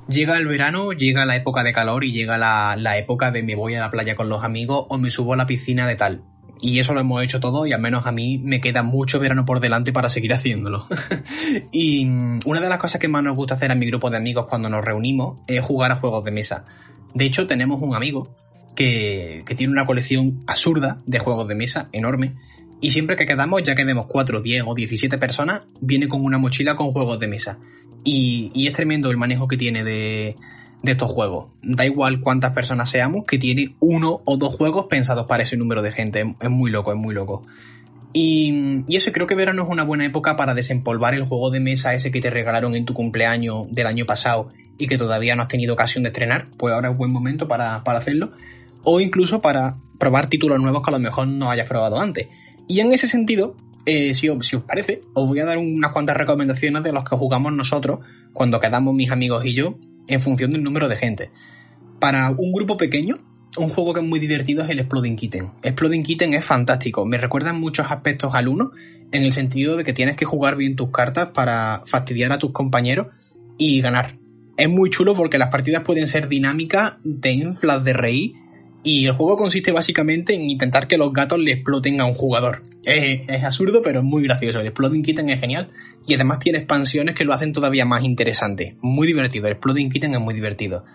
Llega 0.10 0.38
el 0.38 0.48
verano, 0.48 0.92
llega 0.92 1.26
la 1.26 1.38
época 1.38 1.64
de 1.64 1.72
calor 1.72 2.04
y 2.04 2.12
llega 2.12 2.38
la, 2.38 2.76
la 2.78 2.98
época 2.98 3.32
de 3.32 3.42
me 3.42 3.56
voy 3.56 3.76
a 3.76 3.80
la 3.80 3.90
playa 3.90 4.18
con 4.18 4.28
los 4.28 4.44
amigos 4.44 4.86
o 4.90 4.98
me 4.98 5.12
subo 5.12 5.34
a 5.34 5.38
la 5.38 5.46
piscina 5.46 5.88
de 5.88 5.96
tal. 5.96 6.24
Y 6.60 6.80
eso 6.80 6.94
lo 6.94 7.00
hemos 7.00 7.24
hecho 7.24 7.40
todo 7.40 7.66
y 7.66 7.72
al 7.72 7.80
menos 7.80 8.06
a 8.06 8.12
mí 8.12 8.38
me 8.38 8.60
queda 8.60 8.84
mucho 8.84 9.18
verano 9.18 9.46
por 9.46 9.62
delante 9.62 9.94
para 9.94 10.10
seguir 10.10 10.34
haciéndolo. 10.34 10.86
y 11.72 12.06
una 12.06 12.60
de 12.60 12.68
las 12.68 12.80
cosas 12.80 13.00
que 13.00 13.08
más 13.08 13.24
nos 13.24 13.38
gusta 13.38 13.56
hacer 13.56 13.72
a 13.72 13.76
mi 13.76 13.86
grupo 13.86 14.10
de 14.10 14.18
amigos 14.18 14.48
cuando 14.50 14.68
nos 14.68 14.84
reunimos 14.84 15.38
es 15.48 15.64
jugar 15.64 15.94
a 15.94 15.96
juegos 15.96 16.26
de 16.26 16.32
mesa. 16.32 16.66
De 17.14 17.26
hecho, 17.26 17.48
tenemos 17.48 17.82
un 17.82 17.96
amigo 17.96 18.36
que, 18.76 19.44
tiene 19.56 19.74
una 19.74 19.86
colección 19.86 20.44
absurda 20.48 21.02
de 21.06 21.20
juegos 21.20 21.48
de 21.48 21.56
mesa, 21.56 21.90
enorme, 21.92 22.36
y 22.82 22.92
siempre 22.92 23.16
que 23.16 23.26
quedamos, 23.26 23.64
ya 23.64 23.76
quedemos 23.76 24.06
4, 24.08 24.42
10 24.42 24.64
o 24.66 24.74
17 24.74 25.18
personas, 25.18 25.64
viene 25.82 26.08
con 26.08 26.24
una 26.24 26.38
mochila 26.38 26.76
con 26.76 26.92
juegos 26.92 27.20
de 27.20 27.28
mesa. 27.28 27.60
Y, 28.06 28.68
es 28.68 28.74
tremendo 28.74 29.12
el 29.12 29.18
manejo 29.18 29.48
que 29.48 29.58
tiene 29.58 29.84
de, 29.84 30.38
estos 30.84 31.12
juegos. 31.12 31.48
Da 31.62 31.86
igual 31.86 32.22
cuántas 32.22 32.54
personas 32.54 32.90
seamos, 32.90 33.26
que 33.26 33.38
tiene 33.38 33.76
uno 33.82 34.22
o 34.26 34.38
dos 34.38 34.56
juegos 34.56 34.86
pensados 34.86 35.26
para 35.28 35.44
ese 35.44 35.58
número 35.58 35.82
de 35.82 35.92
gente. 35.92 36.36
Es 36.40 36.50
muy 36.50 36.72
loco, 36.72 36.94
es 36.94 36.98
muy 36.98 37.14
loco. 37.14 37.46
Y, 38.14 38.86
y, 38.88 38.96
eso 38.96 39.12
creo 39.12 39.28
que 39.28 39.36
verano 39.36 39.64
es 39.64 39.70
una 39.70 39.84
buena 39.84 40.06
época 40.06 40.38
para 40.38 40.54
desempolvar 40.54 41.14
el 41.14 41.26
juego 41.26 41.52
de 41.52 41.60
mesa 41.60 41.94
ese 41.96 42.12
que 42.12 42.22
te 42.22 42.30
regalaron 42.30 42.76
en 42.76 42.86
tu 42.86 42.94
cumpleaños 42.94 43.66
del 43.72 43.88
año 43.88 44.06
pasado 44.06 44.52
y 44.78 44.88
que 44.88 44.98
todavía 44.98 45.36
no 45.36 45.42
has 45.42 45.50
tenido 45.50 45.74
ocasión 45.74 46.04
de 46.04 46.10
estrenar. 46.10 46.48
Pues 46.58 46.74
ahora 46.74 46.90
es 46.90 46.98
buen 46.98 47.12
momento 47.12 47.50
para, 47.50 47.84
para 47.84 48.00
hacerlo 48.00 48.32
o 48.84 49.00
incluso 49.00 49.42
para 49.42 49.78
probar 50.00 50.28
títulos 50.28 50.60
nuevos 50.60 50.82
que 50.84 50.90
a 50.90 50.94
lo 50.94 51.00
mejor 51.00 51.28
no 51.28 51.50
hayas 51.52 51.68
probado 51.68 52.00
antes. 52.00 52.28
Y 52.68 52.80
en 52.80 52.94
ese 52.94 53.08
sentido, 53.08 53.56
eh, 53.86 54.14
si, 54.14 54.30
os, 54.30 54.64
parece, 54.66 55.02
os 55.14 55.28
voy 55.28 55.40
a 55.40 55.46
dar 55.46 55.58
unas 55.58 55.92
cuantas 55.92 56.16
recomendaciones 56.18 56.84
de 56.84 56.94
los 56.94 57.04
que 57.04 57.16
jugamos 57.16 57.54
nosotros 57.54 58.00
cuando 58.34 58.60
quedamos 58.60 58.94
mis 58.94 59.12
amigos 59.12 59.46
y 59.46 59.54
yo 59.54 59.78
en 60.08 60.22
función 60.22 60.52
del 60.52 60.64
número 60.64 60.88
de 60.88 60.96
gente. 60.96 61.32
Para 62.00 62.30
un 62.30 62.52
grupo 62.54 62.78
pequeño, 62.78 63.16
un 63.58 63.70
juego 63.70 63.94
que 63.94 64.00
es 64.02 64.06
muy 64.06 64.20
divertido 64.20 64.64
es 64.64 64.70
el 64.70 64.80
Exploding 64.80 65.16
Kitten. 65.16 65.52
Exploding 65.64 66.04
Kitten 66.04 66.34
es 66.34 66.46
fantástico, 66.46 67.06
me 67.06 67.18
recuerda 67.18 67.50
en 67.50 67.60
muchos 67.60 67.92
aspectos 67.92 68.36
al 68.36 68.48
1, 68.48 68.72
en 69.12 69.24
el 69.24 69.34
sentido 69.34 69.76
de 69.76 69.84
que 69.84 69.94
tienes 69.94 70.16
que 70.16 70.26
jugar 70.26 70.56
bien 70.56 70.76
tus 70.76 70.92
cartas 70.92 71.30
para 71.34 71.84
fastidiar 71.86 72.32
a 72.32 72.40
tus 72.40 72.52
compañeros 72.52 73.08
y 73.58 73.82
ganar. 73.82 74.12
Es 74.58 74.70
muy 74.70 74.90
chulo 74.90 75.16
porque 75.16 75.38
las 75.38 75.50
partidas 75.50 75.84
pueden 75.84 76.08
ser 76.08 76.28
dinámicas, 76.28 76.98
te 77.22 77.32
inflas 77.32 77.84
de 77.84 77.94
reír 77.94 78.34
y 78.84 79.08
el 79.08 79.12
juego 79.14 79.36
consiste 79.36 79.72
básicamente 79.72 80.34
en 80.34 80.50
intentar 80.50 80.88
que 80.88 80.98
los 80.98 81.12
gatos 81.12 81.40
le 81.40 81.52
exploten 81.52 82.00
a 82.00 82.06
un 82.06 82.14
jugador. 82.14 82.64
Es, 82.84 83.44
absurdo, 83.44 83.82
pero 83.82 84.00
es 84.00 84.06
muy 84.06 84.24
gracioso. 84.24 84.60
El 84.60 84.68
Exploding 84.68 85.04
Kitten 85.04 85.30
es 85.30 85.40
genial. 85.40 85.70
Y 86.08 86.14
además 86.14 86.40
tiene 86.40 86.60
expansiones 86.60 87.14
que 87.14 87.26
lo 87.26 87.34
hacen 87.34 87.52
todavía 87.52 87.86
más 87.86 88.04
interesante. 88.04 88.78
Muy 88.82 89.06
divertido. 89.06 89.48
El 89.48 89.54
Exploding 89.54 89.90
Kitten 89.90 90.14
es 90.14 90.22
muy 90.22 90.34
divertido. 90.34 90.86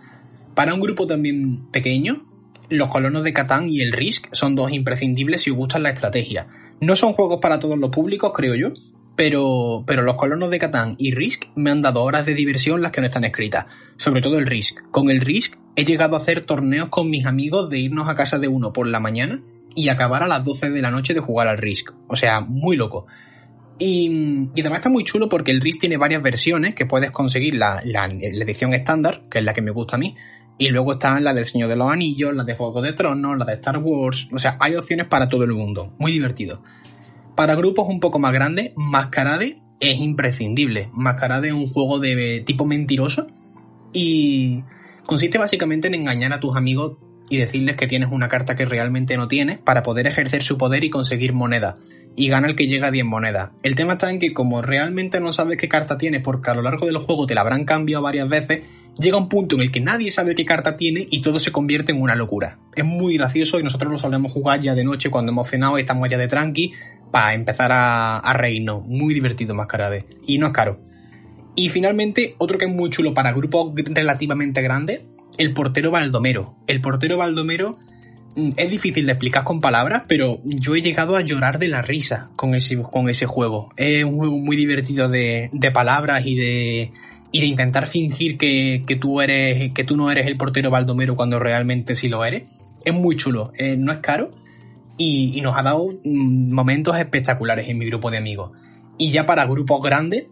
Para 0.55 0.73
un 0.73 0.81
grupo 0.81 1.07
también 1.07 1.67
pequeño, 1.71 2.23
los 2.71 2.89
colonos 2.89 3.23
de 3.23 3.33
Catán 3.33 3.69
y 3.69 3.83
el 3.83 3.93
Risk 3.93 4.29
son 4.33 4.55
dos 4.55 4.73
imprescindibles 4.73 5.43
si 5.43 5.51
os 5.51 5.57
gustan 5.57 5.83
la 5.83 5.91
estrategia. 5.91 6.47
No 6.81 6.97
son 6.97 7.13
juegos 7.13 7.41
para 7.43 7.59
todos 7.59 7.79
los 7.79 7.91
públicos, 7.91 8.33
creo 8.35 8.55
yo, 8.55 8.73
pero, 9.15 9.85
pero 9.87 10.03
los 10.03 10.17
colonos 10.17 10.51
de 10.51 10.59
Catán 10.59 10.95
y 10.99 11.13
Risk 11.13 11.45
me 11.55 11.71
han 11.71 11.83
dado 11.83 12.03
horas 12.03 12.25
de 12.25 12.35
diversión 12.35 12.83
las 12.83 12.93
que 12.93 13.01
no 13.01 13.09
están 13.09 13.25
escritas. 13.25 13.67
Sobre 13.97 14.23
todo 14.23 14.39
el 14.39 14.47
Risk. 14.47 14.81
Con 14.91 15.11
el 15.11 15.21
Risk 15.21 15.59
he 15.77 15.85
llegado 15.85 16.15
a 16.15 16.19
hacer 16.19 16.43
torneos 16.43 16.89
con 16.89 17.11
mis 17.11 17.27
amigos 17.27 17.71
de 17.71 17.79
irnos 17.79 18.09
a 18.09 18.15
casa 18.15 18.39
de 18.39 18.49
uno 18.49 18.73
por 18.73 18.87
la 18.87 19.01
mañana 19.01 19.43
y 19.75 19.89
acabar 19.89 20.23
a 20.23 20.29
las 20.29 20.45
12 20.45 20.71
de 20.71 20.83
la 20.83 20.91
noche 20.91 21.15
de 21.15 21.21
jugar 21.21 21.49
al 21.49 21.59
Risk. 21.59 21.93
O 22.09 22.17
sea, 22.17 22.41
muy 22.41 22.77
loco. 22.77 23.07
Y, 23.79 24.51
y, 24.55 24.61
además 24.61 24.79
está 24.79 24.89
muy 24.89 25.03
chulo 25.03 25.29
porque 25.29 25.51
el 25.51 25.61
Risk 25.61 25.81
tiene 25.81 25.97
varias 25.97 26.23
versiones 26.23 26.75
que 26.75 26.87
puedes 26.87 27.11
conseguir 27.11 27.57
la, 27.57 27.83
la, 27.85 28.07
edición 28.07 28.73
estándar, 28.73 29.25
que 29.29 29.41
es 29.41 29.45
la 29.45 29.53
que 29.53 29.63
me 29.63 29.73
gusta 29.73 29.97
a 29.97 29.99
mí, 29.99 30.17
y 30.59 30.69
luego 30.69 30.93
están 30.93 31.25
la 31.25 31.35
de 31.35 31.45
Señor 31.45 31.69
de 31.69 31.75
los 31.75 31.91
Anillos, 31.91 32.35
la 32.35 32.45
de 32.45 32.55
Juego 32.55 32.81
de 32.81 32.93
Tronos, 32.93 33.37
la 33.37 33.45
de 33.45 33.55
Star 33.55 33.79
Wars, 33.79 34.29
o 34.31 34.39
sea, 34.39 34.57
hay 34.61 34.77
opciones 34.77 35.09
para 35.09 35.29
todo 35.29 35.43
el 35.43 35.51
mundo, 35.51 35.93
muy 35.99 36.13
divertido. 36.13 36.63
Para 37.35 37.57
grupos 37.57 37.89
un 37.89 37.99
poco 37.99 38.21
más 38.21 38.33
grandes, 38.33 38.71
Mascarade 38.77 39.57
es 39.81 39.99
imprescindible. 39.99 40.89
Mascarade 40.93 41.49
es 41.49 41.55
un 41.55 41.67
juego 41.67 41.99
de 41.99 42.45
tipo 42.47 42.65
mentiroso 42.65 43.27
y 43.93 44.63
consiste 45.07 45.39
básicamente 45.39 45.89
en 45.89 45.95
engañar 45.95 46.33
a 46.33 46.41
tus 46.41 46.57
amigos 46.57 46.97
y 47.31 47.39
decirles 47.39 47.77
que 47.77 47.87
tienes 47.87 48.11
una 48.13 48.29
carta 48.29 48.55
que 48.57 48.67
realmente 48.67 49.17
no 49.17 49.29
tienes 49.29 49.59
para 49.59 49.83
poder 49.83 50.07
ejercer 50.07 50.43
su 50.43 50.59
poder 50.59 50.85
y 50.85 50.91
conseguir 50.91 51.33
moneda. 51.33 51.79
Y 52.17 52.29
gana 52.29 52.47
el 52.47 52.55
que 52.55 52.69
llega 52.69 52.89
a 52.89 52.91
10 52.93 53.07
monedas. 53.07 53.51
El 53.65 53.75
tema 53.75 53.95
está 53.95 54.11
en 54.11 54.21
que 54.21 54.33
como 54.33 54.63
realmente 54.63 55.19
no 55.19 55.33
sabes 55.33 55.59
qué 55.59 55.69
carta 55.69 55.99
tienes 55.99 56.23
porque 56.23 56.51
a 56.51 56.55
lo 56.55 56.63
largo 56.63 56.87
del 56.87 56.99
juego 56.99 57.27
te 57.27 57.35
la 57.35 57.41
habrán 57.41 57.65
cambiado 57.65 58.05
varias 58.05 58.29
veces, 58.29 58.63
llega 58.97 59.17
un 59.17 59.29
punto 59.29 59.57
en 59.57 59.63
el 59.63 59.73
que 59.73 59.81
nadie 59.81 60.13
sabe 60.13 60.37
qué 60.37 60.45
carta 60.45 60.77
tiene 60.77 61.07
y 61.11 61.23
todo 61.23 61.41
se 61.41 61.51
convierte 61.51 61.91
en 61.91 62.01
una 62.01 62.15
locura. 62.15 62.59
Es 62.77 62.85
muy 62.85 63.17
gracioso 63.17 63.59
y 63.59 63.65
nosotros 63.65 63.91
lo 63.91 63.99
solemos 63.99 64.31
jugar 64.31 64.61
ya 64.61 64.77
de 64.77 64.85
noche 64.85 65.11
cuando 65.11 65.33
hemos 65.33 65.49
cenado 65.49 65.77
y 65.79 65.81
estamos 65.81 66.09
ya 66.09 66.19
de 66.19 66.29
tranqui 66.29 66.73
para 67.11 67.35
empezar 67.35 67.73
a, 67.73 68.19
a 68.19 68.33
reírnos. 68.35 68.85
Muy 68.87 69.13
divertido 69.13 69.55
Mascarade. 69.55 70.07
Y 70.25 70.39
no 70.39 70.47
es 70.49 70.53
caro. 70.53 70.94
Y 71.55 71.69
finalmente, 71.69 72.35
otro 72.39 72.59
que 72.59 72.65
es 72.67 72.73
muy 72.73 72.91
chulo 72.91 73.15
para 73.15 73.33
grupos 73.33 73.73
relativamente 73.75 74.61
grandes, 74.63 75.03
el 75.39 75.53
portero 75.53 75.91
Baldomero. 75.91 76.57
El 76.67 76.81
portero 76.81 77.17
Baldomero 77.17 77.77
mm, 78.37 78.51
es 78.57 78.71
difícil 78.71 79.07
de 79.07 79.13
explicar 79.13 79.45
con 79.45 79.61
palabras, 79.61 80.03
pero 80.09 80.41
yo 80.45 80.75
he 80.75 80.83
llegado 80.83 81.17
a 81.17 81.23
llorar 81.23 81.59
de 81.59 81.69
la 81.69 81.83
risa 81.83 82.31
con 82.37 82.55
ese, 82.55 82.81
con 82.81 83.09
ese 83.09 83.27
juego. 83.27 83.73
Es 83.77 84.05
un 84.05 84.17
juego 84.17 84.39
muy 84.39 84.57
divertido 84.57 85.09
de, 85.09 85.51
de 85.53 85.71
palabras 85.71 86.27
y 86.27 86.35
de, 86.35 86.91
y 87.31 87.41
de 87.41 87.47
intentar 87.47 87.87
fingir 87.87 88.37
que, 88.37 88.85
que, 88.87 88.97
tú 88.97 89.21
eres, 89.21 89.73
que 89.73 89.85
tú 89.85 89.97
no 89.97 90.11
eres 90.11 90.27
el 90.27 90.37
portero 90.37 90.71
Baldomero 90.71 91.17
cuando 91.17 91.39
realmente 91.39 91.95
sí 91.95 92.09
lo 92.09 92.25
eres. 92.25 92.63
Es 92.85 92.95
muy 92.95 93.17
chulo, 93.17 93.53
eh, 93.57 93.77
no 93.79 93.93
es 93.93 93.99
caro 93.99 94.33
y, 94.99 95.33
y, 95.35 95.41
nos 95.41 95.57
ha 95.57 95.63
dado 95.63 95.89
mm, 96.05 96.53
momentos 96.53 96.97
espectaculares 96.97 97.69
en 97.69 97.79
mi 97.79 97.87
grupo 97.87 98.11
de 98.11 98.19
amigos. 98.19 98.53
Y 98.99 99.11
ya 99.11 99.27
para 99.27 99.47
grupos 99.47 99.83
grandes, 99.83 100.27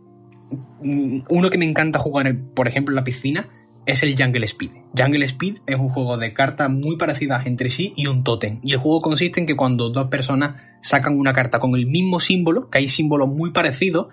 uno 0.83 1.51
que 1.51 1.59
me 1.59 1.65
encanta 1.65 1.99
jugar, 1.99 2.35
por 2.55 2.69
ejemplo, 2.69 2.93
en 2.93 2.97
la 2.97 3.05
piscina, 3.05 3.49
es 3.87 4.03
el 4.03 4.15
Jungle 4.17 4.45
Speed. 4.45 4.71
Jungle 4.97 5.25
Speed 5.25 5.59
es 5.67 5.77
un 5.77 5.89
juego 5.89 6.17
de 6.17 6.33
cartas 6.33 6.71
muy 6.71 6.97
parecidas 6.97 7.47
entre 7.47 7.71
sí 7.71 7.93
y 7.97 8.07
un 8.07 8.23
tótem. 8.23 8.61
Y 8.63 8.73
el 8.73 8.79
juego 8.79 9.01
consiste 9.01 9.41
en 9.41 9.47
que 9.47 9.57
cuando 9.57 9.91
dos 9.91 10.09
personas 10.09 10.61
sacan 10.83 11.19
una 11.19 11.33
carta 11.33 11.59
con 11.59 11.75
el 11.75 11.87
mismo 11.87 12.21
símbolo, 12.21 12.71
que 12.71 12.79
hay 12.79 12.89
símbolos 12.89 13.29
muy 13.29 13.51
parecidos, 13.51 14.09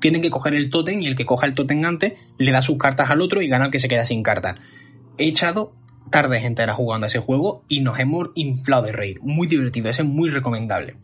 tienen 0.00 0.22
que 0.22 0.30
coger 0.30 0.54
el 0.54 0.70
tótem 0.70 1.00
y 1.00 1.06
el 1.06 1.16
que 1.16 1.26
coja 1.26 1.46
el 1.46 1.54
tótem 1.54 1.84
antes 1.84 2.14
le 2.38 2.52
da 2.52 2.62
sus 2.62 2.78
cartas 2.78 3.10
al 3.10 3.20
otro 3.20 3.42
y 3.42 3.48
gana 3.48 3.66
el 3.66 3.70
que 3.70 3.80
se 3.80 3.88
queda 3.88 4.06
sin 4.06 4.22
cartas. 4.22 4.56
He 5.18 5.26
echado 5.26 5.74
tardes 6.10 6.44
enteras 6.44 6.76
jugando 6.76 7.04
a 7.04 7.08
ese 7.08 7.18
juego 7.18 7.64
y 7.68 7.80
nos 7.80 7.98
hemos 7.98 8.30
inflado 8.34 8.84
de 8.84 8.92
reír. 8.92 9.20
Muy 9.22 9.46
divertido, 9.46 9.90
ese 9.90 10.02
es 10.02 10.08
muy 10.08 10.30
recomendable. 10.30 10.96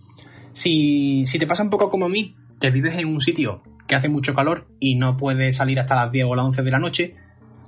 Si, 0.53 1.25
si 1.27 1.39
te 1.39 1.47
pasa 1.47 1.63
un 1.63 1.71
poco 1.71 1.91
como 1.91 2.07
a 2.07 2.09
mí, 2.09 2.35
que 2.61 2.71
vives 2.71 2.97
en 2.97 3.09
un 3.09 3.21
sitio 3.21 3.63
que 3.87 3.95
hace 3.95 4.09
mucho 4.09 4.35
calor 4.35 4.69
y 4.81 4.97
no 4.97 5.17
puedes 5.17 5.57
salir 5.57 5.81
hasta 5.81 5.95
las 5.95 6.13
10 6.13 6.27
o 6.27 6.37
las 6.37 6.45
11 6.47 6.63
de 6.63 6.71
la 6.71 6.79
noche, 6.79 7.15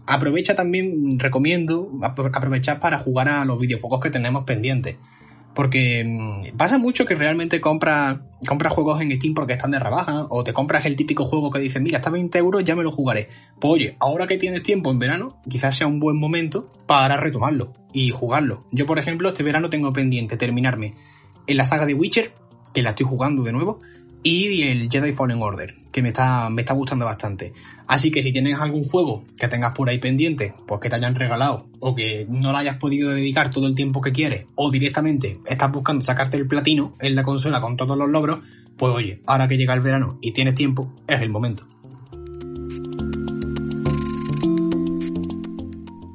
aprovecha 0.06 0.54
también, 0.54 1.18
recomiendo, 1.18 1.88
aprovechar 2.02 2.80
para 2.80 2.98
jugar 2.98 3.28
a 3.28 3.44
los 3.44 3.58
videojuegos 3.58 4.00
que 4.00 4.10
tenemos 4.10 4.44
pendientes. 4.44 4.96
Porque 5.54 6.04
mm, 6.04 6.56
pasa 6.56 6.78
mucho 6.78 7.04
que 7.04 7.14
realmente 7.14 7.60
compras 7.60 8.20
juegos 8.70 9.00
en 9.00 9.14
Steam 9.14 9.34
porque 9.34 9.54
están 9.54 9.72
de 9.72 9.78
rebaja, 9.78 10.26
o 10.30 10.44
te 10.44 10.52
compras 10.52 10.86
el 10.86 10.96
típico 10.96 11.24
juego 11.24 11.50
que 11.50 11.58
dices, 11.58 11.82
mira, 11.82 11.98
está 11.98 12.10
20 12.10 12.38
euros, 12.38 12.64
ya 12.64 12.76
me 12.76 12.82
lo 12.82 12.92
jugaré. 12.92 13.28
Pues 13.58 13.72
oye, 13.72 13.96
ahora 14.00 14.26
que 14.26 14.38
tienes 14.38 14.62
tiempo 14.62 14.90
en 14.90 14.98
verano, 14.98 15.40
quizás 15.48 15.76
sea 15.76 15.86
un 15.86 16.00
buen 16.00 16.16
momento 16.16 16.72
para 16.86 17.16
retomarlo 17.16 17.74
y 17.92 18.10
jugarlo. 18.10 18.66
Yo, 18.70 18.86
por 18.86 18.98
ejemplo, 18.98 19.28
este 19.28 19.42
verano 19.42 19.68
tengo 19.68 19.92
pendiente 19.92 20.36
terminarme 20.36 20.94
en 21.46 21.56
la 21.56 21.66
saga 21.66 21.86
de 21.86 21.94
Witcher, 21.94 22.32
que 22.72 22.82
la 22.82 22.90
estoy 22.90 23.06
jugando 23.06 23.42
de 23.42 23.52
nuevo, 23.52 23.80
y 24.22 24.62
el 24.62 24.88
Jedi 24.90 25.12
Fallen 25.12 25.42
Order, 25.42 25.74
me 26.02 26.08
está, 26.08 26.50
me 26.50 26.62
está 26.62 26.74
gustando 26.74 27.04
bastante. 27.04 27.52
Así 27.86 28.10
que 28.10 28.22
si 28.22 28.32
tienes 28.32 28.58
algún 28.58 28.84
juego 28.84 29.24
que 29.38 29.48
tengas 29.48 29.72
por 29.72 29.88
ahí 29.88 29.98
pendiente, 29.98 30.54
pues 30.66 30.80
que 30.80 30.88
te 30.90 30.96
hayan 30.96 31.14
regalado, 31.14 31.68
o 31.80 31.94
que 31.94 32.26
no 32.28 32.52
le 32.52 32.58
hayas 32.58 32.76
podido 32.76 33.10
dedicar 33.10 33.50
todo 33.50 33.66
el 33.66 33.74
tiempo 33.74 34.00
que 34.00 34.12
quieres, 34.12 34.46
o 34.54 34.70
directamente 34.70 35.40
estás 35.46 35.72
buscando 35.72 36.04
sacarte 36.04 36.36
el 36.36 36.46
platino 36.46 36.94
en 37.00 37.14
la 37.14 37.22
consola 37.22 37.60
con 37.60 37.76
todos 37.76 37.96
los 37.96 38.10
logros, 38.10 38.40
pues 38.76 38.92
oye, 38.94 39.22
ahora 39.26 39.48
que 39.48 39.56
llega 39.56 39.74
el 39.74 39.80
verano 39.80 40.18
y 40.20 40.32
tienes 40.32 40.54
tiempo, 40.54 40.92
es 41.06 41.20
el 41.20 41.30
momento. 41.30 41.66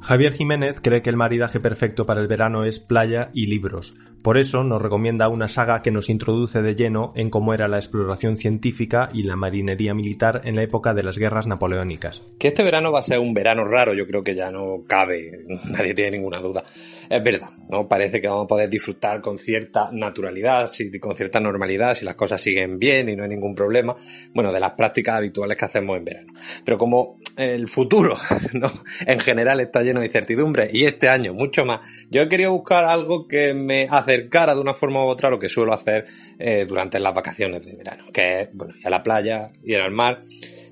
Javier 0.04 0.34
Jiménez 0.34 0.82
cree 0.82 1.00
que 1.00 1.08
el 1.08 1.16
maridaje 1.16 1.60
perfecto 1.60 2.04
para 2.04 2.20
el 2.20 2.28
verano 2.28 2.64
es 2.64 2.78
playa 2.78 3.30
y 3.32 3.46
libros. 3.46 3.94
Por 4.24 4.38
eso 4.38 4.64
nos 4.64 4.80
recomienda 4.80 5.28
una 5.28 5.48
saga 5.48 5.82
que 5.82 5.90
nos 5.90 6.08
introduce 6.08 6.62
de 6.62 6.74
lleno 6.74 7.12
en 7.14 7.28
cómo 7.28 7.52
era 7.52 7.68
la 7.68 7.76
exploración 7.76 8.38
científica 8.38 9.10
y 9.12 9.22
la 9.22 9.36
marinería 9.36 9.92
militar 9.92 10.40
en 10.44 10.56
la 10.56 10.62
época 10.62 10.94
de 10.94 11.02
las 11.02 11.18
guerras 11.18 11.46
napoleónicas. 11.46 12.22
Que 12.38 12.48
este 12.48 12.62
verano 12.62 12.90
va 12.90 13.00
a 13.00 13.02
ser 13.02 13.18
un 13.18 13.34
verano 13.34 13.66
raro, 13.66 13.92
yo 13.92 14.06
creo 14.06 14.24
que 14.24 14.34
ya 14.34 14.50
no 14.50 14.84
cabe, 14.86 15.44
nadie 15.70 15.92
tiene 15.92 16.12
ninguna 16.12 16.40
duda. 16.40 16.62
Es 17.10 17.22
verdad, 17.22 17.50
¿no? 17.68 17.86
Parece 17.86 18.20
que 18.20 18.28
vamos 18.28 18.44
a 18.44 18.48
poder 18.48 18.70
disfrutar 18.70 19.20
con 19.20 19.36
cierta 19.36 19.90
naturalidad, 19.92 20.70
con 21.00 21.14
cierta 21.16 21.38
normalidad, 21.38 21.92
si 21.92 22.06
las 22.06 22.14
cosas 22.14 22.40
siguen 22.40 22.78
bien 22.78 23.10
y 23.10 23.16
no 23.16 23.24
hay 23.24 23.28
ningún 23.28 23.54
problema, 23.54 23.94
bueno, 24.32 24.52
de 24.54 24.60
las 24.60 24.72
prácticas 24.72 25.16
habituales 25.16 25.58
que 25.58 25.66
hacemos 25.66 25.98
en 25.98 26.04
verano. 26.04 26.32
Pero 26.64 26.78
como 26.78 27.18
el 27.36 27.68
futuro, 27.68 28.16
¿no? 28.54 28.68
En 29.06 29.20
general 29.20 29.60
está 29.60 29.82
lleno 29.82 29.93
de 30.00 30.06
incertidumbre 30.06 30.68
y 30.72 30.84
este 30.84 31.08
año 31.08 31.34
mucho 31.34 31.64
más. 31.64 32.06
Yo 32.10 32.22
he 32.22 32.28
querido 32.28 32.52
buscar 32.52 32.84
algo 32.84 33.26
que 33.26 33.54
me 33.54 33.86
acercara 33.90 34.54
de 34.54 34.60
una 34.60 34.74
forma 34.74 35.04
u 35.04 35.08
otra 35.08 35.28
a 35.28 35.30
lo 35.30 35.38
que 35.38 35.48
suelo 35.48 35.72
hacer 35.72 36.06
eh, 36.38 36.64
durante 36.68 36.98
las 36.98 37.14
vacaciones 37.14 37.64
de 37.64 37.76
verano, 37.76 38.04
que 38.12 38.40
es, 38.42 38.48
bueno, 38.52 38.74
ir 38.78 38.86
a 38.86 38.90
la 38.90 39.02
playa, 39.02 39.50
ir 39.62 39.80
al 39.80 39.92
mar 39.92 40.18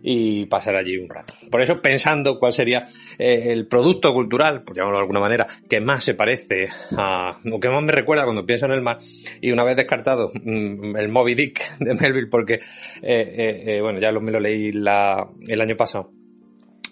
y 0.03 0.47
pasar 0.47 0.77
allí 0.77 0.97
un 0.99 1.09
rato. 1.09 1.35
Por 1.51 1.63
eso, 1.63 1.81
pensando 1.81 2.39
cuál 2.39 2.53
sería 2.53 2.83
eh, 3.19 3.53
el 3.53 3.67
producto 3.67 4.13
cultural, 4.13 4.65
por 4.65 4.77
llamarlo 4.77 4.99
de 4.99 5.03
alguna 5.03 5.21
manera, 5.21 5.47
que 5.69 5.81
más 5.81 6.03
se 6.03 6.15
parece 6.15 6.67
a, 6.97 7.39
o 7.51 7.61
que 7.61 7.69
más 7.69 7.83
me 7.83 7.93
recuerda 7.93 8.25
cuando 8.25 8.45
pienso 8.45 8.67
en 8.67 8.73
el 8.73 8.83
mar, 8.83 8.99
y 9.41 9.53
una 9.53 9.65
vez 9.65 9.77
descartado 9.77 10.33
mm, 10.35 10.97
el 10.97 11.09
Moby 11.09 11.35
Dick 11.35 11.79
de 11.79 11.95
Melville, 11.95 12.29
porque, 12.29 12.59
eh, 13.03 13.79
bueno, 13.81 14.01
ya 14.01 14.11
lo, 14.11 14.21
me 14.21 14.33
lo 14.33 14.41
leí 14.41 14.71
el 14.71 15.61
año 15.61 15.77
pasado, 15.77 16.13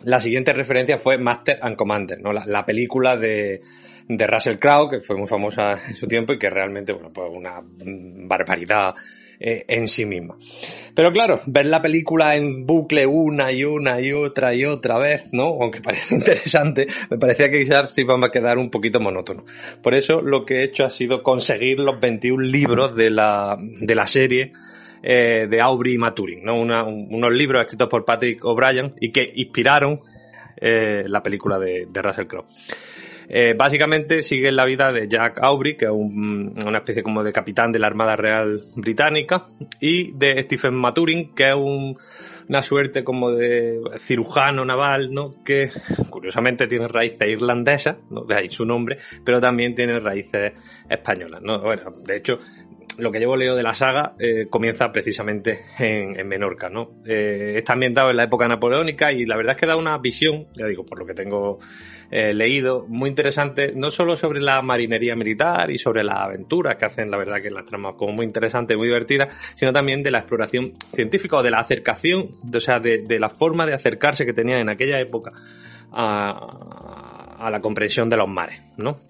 la 0.04 0.20
siguiente 0.20 0.52
referencia 0.52 0.98
fue 0.98 1.18
Master 1.18 1.58
and 1.62 1.76
Commander, 1.76 2.20
¿no? 2.20 2.32
la, 2.32 2.66
película 2.66 3.16
de, 3.16 3.60
de 4.08 4.26
Russell 4.26 4.58
Crowe, 4.58 4.90
que 4.90 5.00
fue 5.00 5.16
muy 5.16 5.28
famosa 5.28 5.72
en 5.88 5.94
su 5.94 6.06
tiempo 6.06 6.32
y 6.32 6.38
que 6.38 6.50
realmente, 6.50 6.92
bueno, 6.92 7.12
pues 7.12 7.30
una 7.30 7.62
barbaridad 7.64 8.94
eh, 9.38 9.64
en 9.68 9.88
sí 9.88 10.04
misma. 10.04 10.36
Pero 10.94 11.12
claro, 11.12 11.40
ver 11.46 11.66
la 11.66 11.80
película 11.80 12.36
en 12.36 12.66
bucle 12.66 13.06
una 13.06 13.50
y 13.52 13.64
una 13.64 14.00
y 14.00 14.12
otra 14.12 14.54
y 14.54 14.64
otra 14.64 14.98
vez, 14.98 15.28
¿no? 15.32 15.44
Aunque 15.60 15.80
parece 15.82 16.14
interesante, 16.14 16.86
me 17.08 17.18
parecía 17.18 17.50
que 17.50 17.60
quizás 17.60 17.90
se 17.90 18.02
iba 18.02 18.14
a 18.14 18.30
quedar 18.30 18.58
un 18.58 18.70
poquito 18.70 19.00
monótono. 19.00 19.44
Por 19.82 19.94
eso 19.94 20.20
lo 20.20 20.44
que 20.44 20.56
he 20.56 20.64
hecho 20.64 20.84
ha 20.84 20.90
sido 20.90 21.22
conseguir 21.22 21.80
los 21.80 22.00
21 22.00 22.42
libros 22.42 22.94
de 22.96 23.10
la, 23.10 23.56
de 23.58 23.94
la 23.94 24.06
serie 24.06 24.52
eh, 25.02 25.46
de 25.48 25.60
Aubrey 25.60 25.96
Maturin, 25.96 26.44
¿no? 26.44 26.60
unos 26.60 27.32
libros 27.32 27.62
escritos 27.62 27.88
por 27.88 28.04
Patrick 28.04 28.44
O'Brien 28.44 28.94
y 29.00 29.10
que 29.10 29.32
inspiraron 29.34 29.98
eh, 30.56 31.04
la 31.06 31.22
película 31.22 31.58
de, 31.58 31.88
Russell 31.92 32.26
Crowe. 32.26 32.46
Eh, 33.32 33.54
básicamente 33.56 34.22
sigue 34.22 34.50
la 34.50 34.64
vida 34.64 34.92
de 34.92 35.08
Jack 35.08 35.38
Aubrey, 35.40 35.76
que 35.76 35.84
es 35.84 35.90
una 35.90 36.78
especie 36.78 37.02
como 37.02 37.22
de 37.22 37.32
capitán 37.32 37.70
de 37.70 37.78
la 37.78 37.86
Armada 37.86 38.16
Real 38.16 38.60
Británica, 38.74 39.46
y 39.80 40.12
de 40.12 40.42
Stephen 40.42 40.74
Maturin, 40.74 41.32
que 41.32 41.50
es 41.50 41.54
una 42.48 42.62
suerte 42.62 43.04
como 43.04 43.30
de 43.30 43.80
cirujano 43.96 44.64
naval, 44.64 45.14
¿no? 45.14 45.42
Que 45.44 45.70
curiosamente 46.10 46.66
tiene 46.66 46.88
raíces 46.88 47.28
irlandesas, 47.28 47.98
¿no? 48.10 48.22
de 48.22 48.34
ahí 48.34 48.48
su 48.48 48.66
nombre, 48.66 48.98
pero 49.24 49.40
también 49.40 49.76
tiene 49.76 50.00
raíces 50.00 50.52
españolas, 50.90 51.40
¿no? 51.40 51.60
Bueno, 51.60 51.92
de 52.04 52.16
hecho, 52.16 52.38
lo 53.00 53.10
que 53.10 53.18
llevo 53.18 53.36
leo 53.36 53.54
de 53.56 53.62
la 53.62 53.74
saga 53.74 54.14
eh, 54.18 54.46
comienza 54.48 54.92
precisamente 54.92 55.60
en, 55.78 56.26
Menorca, 56.28 56.68
¿no? 56.68 56.90
Eh, 57.06 57.54
está 57.56 57.72
ambientado 57.72 58.10
en 58.10 58.16
la 58.16 58.24
época 58.24 58.46
napoleónica 58.46 59.12
y 59.12 59.26
la 59.26 59.36
verdad 59.36 59.54
es 59.54 59.60
que 59.60 59.66
da 59.66 59.76
una 59.76 59.98
visión, 59.98 60.46
ya 60.54 60.66
digo, 60.66 60.84
por 60.84 60.98
lo 60.98 61.06
que 61.06 61.14
tengo 61.14 61.58
eh, 62.10 62.32
leído, 62.34 62.86
muy 62.88 63.08
interesante, 63.08 63.72
no 63.74 63.90
solo 63.90 64.16
sobre 64.16 64.40
la 64.40 64.62
marinería 64.62 65.16
militar 65.16 65.70
y 65.70 65.78
sobre 65.78 66.04
las 66.04 66.18
aventuras 66.18 66.76
que 66.76 66.84
hacen, 66.84 67.10
la 67.10 67.16
verdad 67.16 67.40
que 67.42 67.50
las 67.50 67.64
tramas 67.64 67.96
como 67.96 68.12
muy 68.12 68.26
interesantes, 68.26 68.76
muy 68.76 68.88
divertidas, 68.88 69.34
sino 69.54 69.72
también 69.72 70.02
de 70.02 70.10
la 70.10 70.18
exploración 70.18 70.74
científica 70.94 71.36
o 71.36 71.42
de 71.42 71.50
la 71.50 71.58
acercación, 71.58 72.30
o 72.54 72.60
sea, 72.60 72.80
de, 72.80 73.18
la 73.18 73.28
forma 73.28 73.66
de 73.66 73.74
acercarse 73.74 74.24
que 74.24 74.32
tenía 74.32 74.60
en 74.60 74.68
aquella 74.68 74.98
época 75.00 75.32
a, 75.92 77.36
a 77.38 77.50
la 77.50 77.60
comprensión 77.60 78.08
de 78.08 78.16
los 78.16 78.28
mares, 78.28 78.60
¿no? 78.76 79.10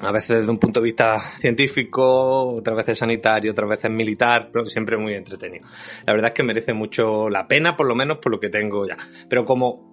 A 0.00 0.12
veces 0.12 0.40
desde 0.40 0.50
un 0.50 0.58
punto 0.58 0.80
de 0.80 0.84
vista 0.84 1.18
científico, 1.18 2.56
otras 2.56 2.76
veces 2.76 2.98
sanitario, 2.98 3.52
otras 3.52 3.68
veces 3.68 3.90
militar, 3.90 4.50
pero 4.52 4.64
siempre 4.64 4.96
muy 4.96 5.14
entretenido. 5.14 5.66
La 6.06 6.12
verdad 6.12 6.28
es 6.28 6.34
que 6.34 6.42
merece 6.42 6.72
mucho 6.72 7.28
la 7.28 7.46
pena, 7.46 7.76
por 7.76 7.86
lo 7.86 7.94
menos 7.94 8.18
por 8.18 8.32
lo 8.32 8.40
que 8.40 8.48
tengo 8.48 8.86
ya. 8.86 8.96
Pero 9.28 9.44
como 9.44 9.87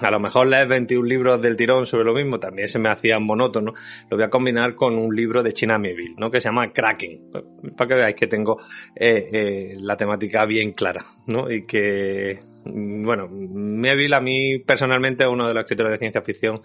a 0.00 0.10
lo 0.10 0.20
mejor 0.20 0.46
leer 0.46 0.68
21 0.68 1.06
libros 1.06 1.40
del 1.40 1.56
tirón 1.56 1.86
sobre 1.86 2.04
lo 2.04 2.14
mismo 2.14 2.38
también 2.38 2.68
se 2.68 2.78
me 2.78 2.90
hacía 2.90 3.18
monótono. 3.18 3.72
Lo 4.10 4.16
voy 4.16 4.24
a 4.24 4.30
combinar 4.30 4.74
con 4.74 4.96
un 4.96 5.14
libro 5.14 5.42
de 5.42 5.52
China 5.52 5.78
Mieville, 5.78 6.14
¿no? 6.16 6.30
Que 6.30 6.40
se 6.40 6.48
llama 6.48 6.66
Kraken. 6.66 7.30
Para 7.76 7.88
que 7.88 7.94
veáis 7.94 8.16
que 8.16 8.26
tengo 8.26 8.58
eh, 8.94 9.28
eh, 9.32 9.76
la 9.80 9.96
temática 9.96 10.44
bien 10.44 10.72
clara, 10.72 11.04
¿no? 11.26 11.50
Y 11.50 11.66
que, 11.66 12.38
bueno, 12.64 13.28
Mieville 13.28 14.14
a 14.14 14.20
mí 14.20 14.58
personalmente 14.58 15.24
es 15.24 15.30
uno 15.30 15.48
de 15.48 15.54
los 15.54 15.62
escritores 15.62 15.92
de 15.92 15.98
ciencia 15.98 16.22
ficción 16.22 16.60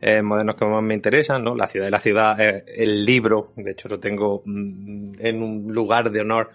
eh, 0.00 0.22
modernos 0.22 0.56
que 0.56 0.66
más 0.66 0.82
me 0.82 0.94
interesan, 0.94 1.42
¿no? 1.42 1.54
La 1.54 1.66
ciudad 1.66 1.86
de 1.86 1.90
la 1.90 2.00
ciudad, 2.00 2.36
el 2.40 3.04
libro, 3.04 3.52
de 3.56 3.72
hecho 3.72 3.88
lo 3.88 3.98
tengo 3.98 4.42
mm, 4.44 5.12
en 5.18 5.42
un 5.42 5.72
lugar 5.72 6.10
de 6.10 6.20
honor, 6.20 6.50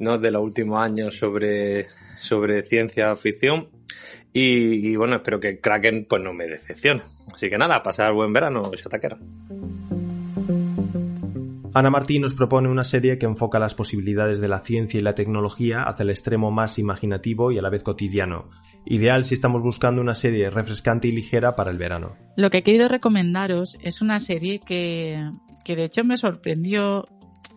¿no? 0.00 0.18
De 0.18 0.30
los 0.30 0.42
últimos 0.42 0.82
años 0.82 1.16
sobre, 1.16 1.84
sobre 2.18 2.62
ciencia 2.62 3.14
ficción 3.14 3.68
y, 4.32 4.94
bueno, 4.96 5.16
espero 5.16 5.40
que 5.40 5.60
Kraken 5.60 6.06
pues 6.08 6.22
no 6.22 6.32
me 6.32 6.46
decepcione. 6.46 7.02
Así 7.32 7.50
que 7.50 7.58
nada, 7.58 7.82
pasar 7.82 8.12
buen 8.12 8.32
verano, 8.32 8.70
Shataquera. 8.72 9.18
Ana 11.72 11.90
Martín 11.90 12.22
nos 12.22 12.34
propone 12.34 12.68
una 12.68 12.82
serie 12.82 13.16
que 13.16 13.26
enfoca 13.26 13.60
las 13.60 13.74
posibilidades 13.74 14.40
de 14.40 14.48
la 14.48 14.58
ciencia 14.58 14.98
y 14.98 15.02
la 15.02 15.14
tecnología 15.14 15.82
hacia 15.82 16.02
el 16.02 16.10
extremo 16.10 16.50
más 16.50 16.80
imaginativo 16.80 17.52
y 17.52 17.58
a 17.58 17.62
la 17.62 17.70
vez 17.70 17.84
cotidiano. 17.84 18.50
Ideal 18.86 19.24
si 19.24 19.34
estamos 19.34 19.62
buscando 19.62 20.00
una 20.00 20.14
serie 20.14 20.50
refrescante 20.50 21.06
y 21.06 21.12
ligera 21.12 21.54
para 21.54 21.70
el 21.70 21.78
verano. 21.78 22.16
Lo 22.36 22.50
que 22.50 22.58
he 22.58 22.62
querido 22.62 22.88
recomendaros 22.88 23.78
es 23.82 24.02
una 24.02 24.18
serie 24.18 24.60
que, 24.60 25.30
que 25.64 25.76
de 25.76 25.84
hecho 25.84 26.02
me 26.02 26.16
sorprendió 26.16 27.06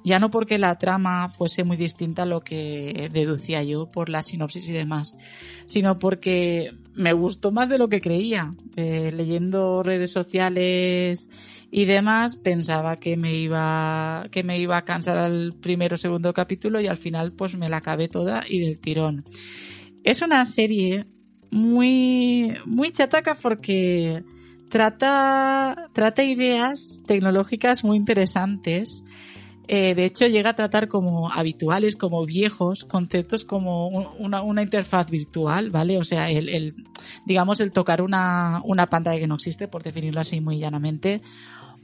ya 0.04 0.20
no 0.20 0.30
porque 0.30 0.58
la 0.58 0.78
trama 0.78 1.30
fuese 1.30 1.64
muy 1.64 1.78
distinta 1.78 2.24
a 2.24 2.26
lo 2.26 2.42
que 2.42 3.10
deducía 3.14 3.64
yo 3.64 3.90
por 3.90 4.10
la 4.10 4.22
sinopsis 4.22 4.70
y 4.70 4.74
demás, 4.74 5.16
sino 5.66 5.98
porque 5.98 6.74
me 6.94 7.14
gustó 7.14 7.52
más 7.52 7.70
de 7.70 7.78
lo 7.78 7.88
que 7.88 8.02
creía. 8.02 8.54
Eh, 8.76 9.12
leyendo 9.14 9.82
redes 9.84 10.12
sociales 10.12 11.30
y 11.72 11.86
demás, 11.86 12.36
pensaba 12.36 12.98
que 12.98 13.18
me 13.18 13.36
iba 13.36 14.28
que 14.32 14.44
me 14.44 14.60
iba 14.60 14.78
a 14.78 14.86
cansar 14.86 15.18
al 15.18 15.54
primero 15.60 15.96
o 15.96 15.98
segundo 15.98 16.34
capítulo 16.34 16.82
y 16.82 16.88
al 16.88 16.98
final 16.98 17.34
pues 17.34 17.56
me 17.56 17.70
la 17.70 17.78
acabé 17.78 18.08
toda 18.08 18.44
y 18.48 18.60
del 18.60 18.80
tirón. 18.80 19.26
Es 20.04 20.22
una 20.22 20.44
serie 20.46 21.06
muy 21.50 22.54
muy 22.66 22.92
chataca 22.92 23.36
porque 23.36 24.24
trata 24.70 25.90
trata 25.94 26.24
ideas 26.24 27.02
tecnológicas 27.06 27.84
muy 27.84 27.98
interesantes 27.98 29.04
eh, 29.68 29.96
de 29.96 30.06
hecho, 30.06 30.28
llega 30.28 30.52
a 30.52 30.56
tratar 30.56 30.90
como 30.90 31.32
habituales, 31.32 31.96
como 31.96 32.26
viejos, 32.26 32.84
conceptos 32.84 33.46
como 33.46 33.88
una, 33.88 34.62
interfaz 34.62 35.10
virtual, 35.10 35.72
¿vale? 35.72 35.98
O 35.98 36.04
sea, 36.04 36.30
el, 36.30 36.76
digamos, 37.26 37.62
el 37.62 37.72
tocar 37.72 38.02
una, 38.02 38.62
pantalla 38.90 39.20
que 39.20 39.28
no 39.28 39.36
existe, 39.36 39.68
por 39.68 39.84
definirlo 39.84 40.20
así 40.20 40.42
muy 40.42 40.60
llanamente, 40.60 41.22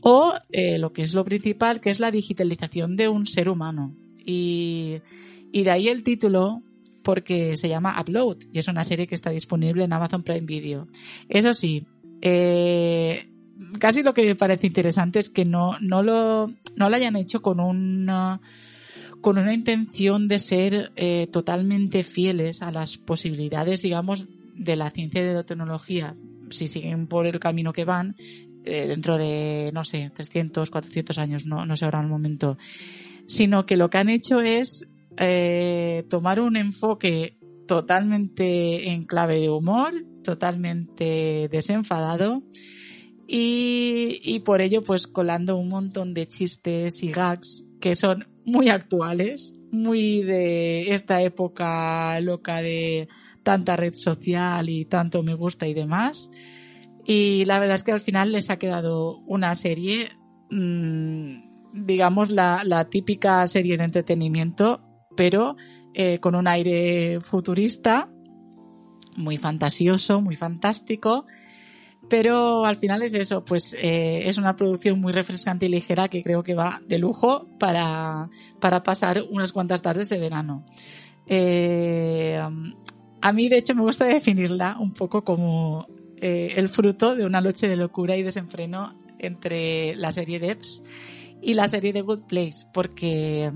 o 0.01 0.33
eh, 0.51 0.77
lo 0.77 0.91
que 0.91 1.03
es 1.03 1.13
lo 1.13 1.23
principal, 1.23 1.79
que 1.79 1.89
es 1.89 1.99
la 1.99 2.11
digitalización 2.11 2.95
de 2.95 3.07
un 3.07 3.27
ser 3.27 3.47
humano. 3.47 3.95
Y, 4.25 5.01
de 5.53 5.71
ahí 5.71 5.87
el 5.87 6.03
título, 6.03 6.61
porque 7.01 7.55
se 7.55 7.69
llama 7.69 7.95
Upload, 7.99 8.39
y 8.51 8.59
es 8.59 8.67
una 8.67 8.83
serie 8.83 9.07
que 9.07 9.15
está 9.15 9.29
disponible 9.29 9.85
en 9.85 9.93
Amazon 9.93 10.23
Prime 10.23 10.45
Video. 10.45 10.87
Eso 11.29 11.53
sí, 11.53 11.85
eh, 12.21 13.28
casi 13.79 14.03
lo 14.03 14.13
que 14.13 14.23
me 14.23 14.35
parece 14.35 14.67
interesante 14.67 15.19
es 15.19 15.29
que 15.29 15.45
no, 15.45 15.77
no, 15.79 16.03
lo, 16.03 16.47
no 16.75 16.89
lo 16.89 16.95
hayan 16.95 17.15
hecho 17.15 17.41
con 17.41 17.59
una, 17.59 18.41
con 19.21 19.37
una 19.37 19.53
intención 19.53 20.27
de 20.27 20.39
ser 20.39 20.91
eh, 20.95 21.27
totalmente 21.27 22.03
fieles 22.03 22.61
a 22.61 22.71
las 22.71 22.97
posibilidades, 22.97 23.81
digamos, 23.81 24.27
de 24.55 24.75
la 24.75 24.89
ciencia 24.91 25.21
y 25.21 25.25
de 25.25 25.33
la 25.33 25.43
tecnología. 25.43 26.15
Si 26.49 26.67
siguen 26.67 27.07
por 27.07 27.27
el 27.27 27.39
camino 27.39 27.73
que 27.73 27.85
van, 27.85 28.15
eh, 28.65 28.87
dentro 28.87 29.17
de, 29.17 29.71
no 29.73 29.83
sé, 29.83 30.11
300, 30.13 30.69
400 30.69 31.17
años, 31.17 31.45
no, 31.45 31.65
no 31.65 31.77
sé 31.77 31.85
ahora 31.85 32.01
el 32.01 32.07
momento, 32.07 32.57
sino 33.27 33.65
que 33.65 33.77
lo 33.77 33.89
que 33.89 33.97
han 33.97 34.09
hecho 34.09 34.41
es 34.41 34.87
eh, 35.17 36.05
tomar 36.09 36.39
un 36.39 36.57
enfoque 36.57 37.37
totalmente 37.67 38.89
en 38.89 39.03
clave 39.03 39.39
de 39.39 39.49
humor, 39.49 39.93
totalmente 40.23 41.47
desenfadado 41.51 42.41
y, 43.31 44.39
por 44.39 44.59
ello 44.59 44.81
pues 44.81 45.05
colando 45.05 45.55
un 45.55 45.69
montón 45.69 46.15
de 46.15 46.27
chistes 46.27 47.03
y 47.03 47.11
gags 47.11 47.63
que 47.79 47.95
son 47.95 48.27
muy 48.43 48.69
actuales, 48.69 49.53
muy 49.71 50.23
de 50.23 50.95
esta 50.95 51.21
época 51.21 52.19
loca 52.21 52.63
de 52.63 53.07
tanta 53.43 53.75
red 53.75 53.93
social 53.93 54.67
y 54.67 54.85
tanto 54.85 55.21
me 55.21 55.35
gusta 55.35 55.67
y 55.67 55.75
demás. 55.75 56.31
Y 57.05 57.45
la 57.45 57.59
verdad 57.59 57.75
es 57.75 57.83
que 57.83 57.91
al 57.91 58.01
final 58.01 58.31
les 58.31 58.49
ha 58.49 58.57
quedado 58.57 59.19
una 59.19 59.53
serie, 59.53 60.09
mmm, 60.49 61.35
digamos, 61.85 62.31
la, 62.31 62.63
la, 62.65 62.89
típica 62.89 63.45
serie 63.45 63.77
de 63.77 63.83
entretenimiento, 63.83 64.81
pero 65.15 65.55
eh, 65.93 66.17
con 66.19 66.33
un 66.33 66.47
aire 66.47 67.21
futurista, 67.21 68.09
muy 69.15 69.37
fantasioso, 69.37 70.19
muy 70.19 70.35
fantástico 70.35 71.25
pero 72.09 72.65
al 72.65 72.75
final 72.75 73.03
es 73.03 73.13
eso, 73.13 73.45
pues 73.45 73.75
eh, 73.79 74.27
es 74.27 74.37
una 74.37 74.55
producción 74.55 74.99
muy 74.99 75.13
refrescante 75.13 75.67
y 75.67 75.69
ligera 75.69 76.07
que 76.07 76.23
creo 76.23 76.43
que 76.43 76.55
va 76.55 76.81
de 76.87 76.97
lujo 76.97 77.47
para, 77.59 78.29
para 78.59 78.83
pasar 78.83 79.23
unas 79.29 79.51
cuantas 79.51 79.81
tardes 79.81 80.09
de 80.09 80.17
verano. 80.17 80.65
Eh, 81.27 82.39
a 83.21 83.33
mí, 83.33 83.49
de 83.49 83.57
hecho, 83.57 83.75
me 83.75 83.83
gusta 83.83 84.05
definirla 84.05 84.77
un 84.79 84.93
poco 84.93 85.23
como 85.23 85.87
eh, 86.17 86.53
el 86.57 86.67
fruto 86.67 87.15
de 87.15 87.25
una 87.25 87.41
noche 87.41 87.67
de 87.67 87.75
locura 87.75 88.17
y 88.17 88.23
desenfreno 88.23 88.99
entre 89.19 89.95
la 89.95 90.11
serie 90.11 90.39
de 90.39 90.57
y 91.41 91.53
la 91.53 91.69
serie 91.69 91.93
de 91.93 92.01
Good 92.01 92.23
Place, 92.27 92.65
porque 92.73 93.51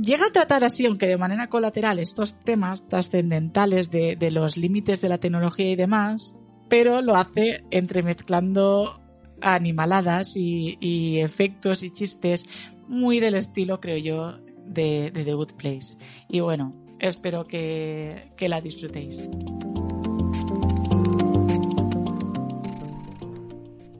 llega 0.00 0.26
a 0.26 0.32
tratar 0.32 0.64
así, 0.64 0.86
aunque 0.86 1.06
de 1.06 1.16
manera 1.16 1.48
colateral, 1.48 1.98
estos 1.98 2.38
temas 2.40 2.88
trascendentales 2.88 3.90
de, 3.90 4.16
de 4.16 4.30
los 4.30 4.56
límites 4.56 5.00
de 5.00 5.08
la 5.08 5.18
tecnología 5.18 5.70
y 5.70 5.76
demás, 5.76 6.36
pero 6.72 7.02
lo 7.02 7.16
hace 7.16 7.64
entremezclando 7.70 8.98
animaladas 9.42 10.38
y, 10.38 10.78
y, 10.80 11.18
efectos 11.18 11.82
y 11.82 11.90
chistes 11.90 12.46
muy 12.88 13.20
del 13.20 13.34
estilo, 13.34 13.78
creo 13.78 13.98
yo, 13.98 14.38
de, 14.64 15.10
de 15.10 15.22
The 15.22 15.34
Good 15.34 15.52
Place. 15.58 15.98
Y 16.30 16.40
bueno, 16.40 16.74
espero 16.98 17.44
que, 17.44 18.32
que 18.38 18.48
la 18.48 18.62
disfrutéis. 18.62 19.28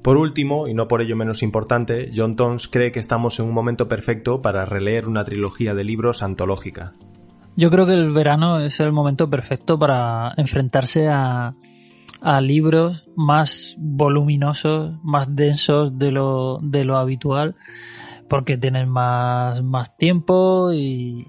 Por 0.00 0.16
último, 0.16 0.66
y 0.66 0.72
no 0.72 0.88
por 0.88 1.02
ello 1.02 1.14
menos 1.14 1.42
importante, 1.42 2.11
John 2.16 2.37
Tons 2.37 2.68
cree 2.68 2.90
que 2.90 3.00
estamos 3.00 3.38
en 3.38 3.48
un 3.48 3.52
momento 3.52 3.87
perfecto 3.87 4.40
para 4.40 4.64
releer 4.64 5.08
una 5.08 5.24
trilogía 5.24 5.74
de 5.74 5.85
libros 5.85 6.22
antológica. 6.22 6.94
Yo 7.54 7.68
creo 7.68 7.85
que 7.85 7.92
el 7.92 8.12
verano 8.12 8.61
es 8.61 8.80
el 8.80 8.92
momento 8.92 9.28
perfecto 9.28 9.78
para 9.78 10.32
enfrentarse 10.38 11.06
a, 11.08 11.54
a 12.22 12.40
libros 12.40 13.08
más 13.16 13.74
voluminosos, 13.78 14.94
más 15.02 15.35
densos 15.35 15.98
de 15.98 16.12
lo, 16.12 16.58
de 16.62 16.85
lo 16.85 16.96
habitual, 16.96 17.54
porque 18.28 18.56
tienes 18.56 18.87
más, 18.87 19.62
más 19.62 19.96
tiempo 19.96 20.72
y, 20.72 21.28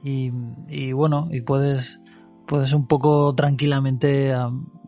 y, 0.69 0.91
bueno, 0.93 1.29
y 1.32 1.41
puedes, 1.41 1.99
puedes 2.47 2.73
un 2.73 2.88
poco 2.88 3.34
tranquilamente 3.36 4.34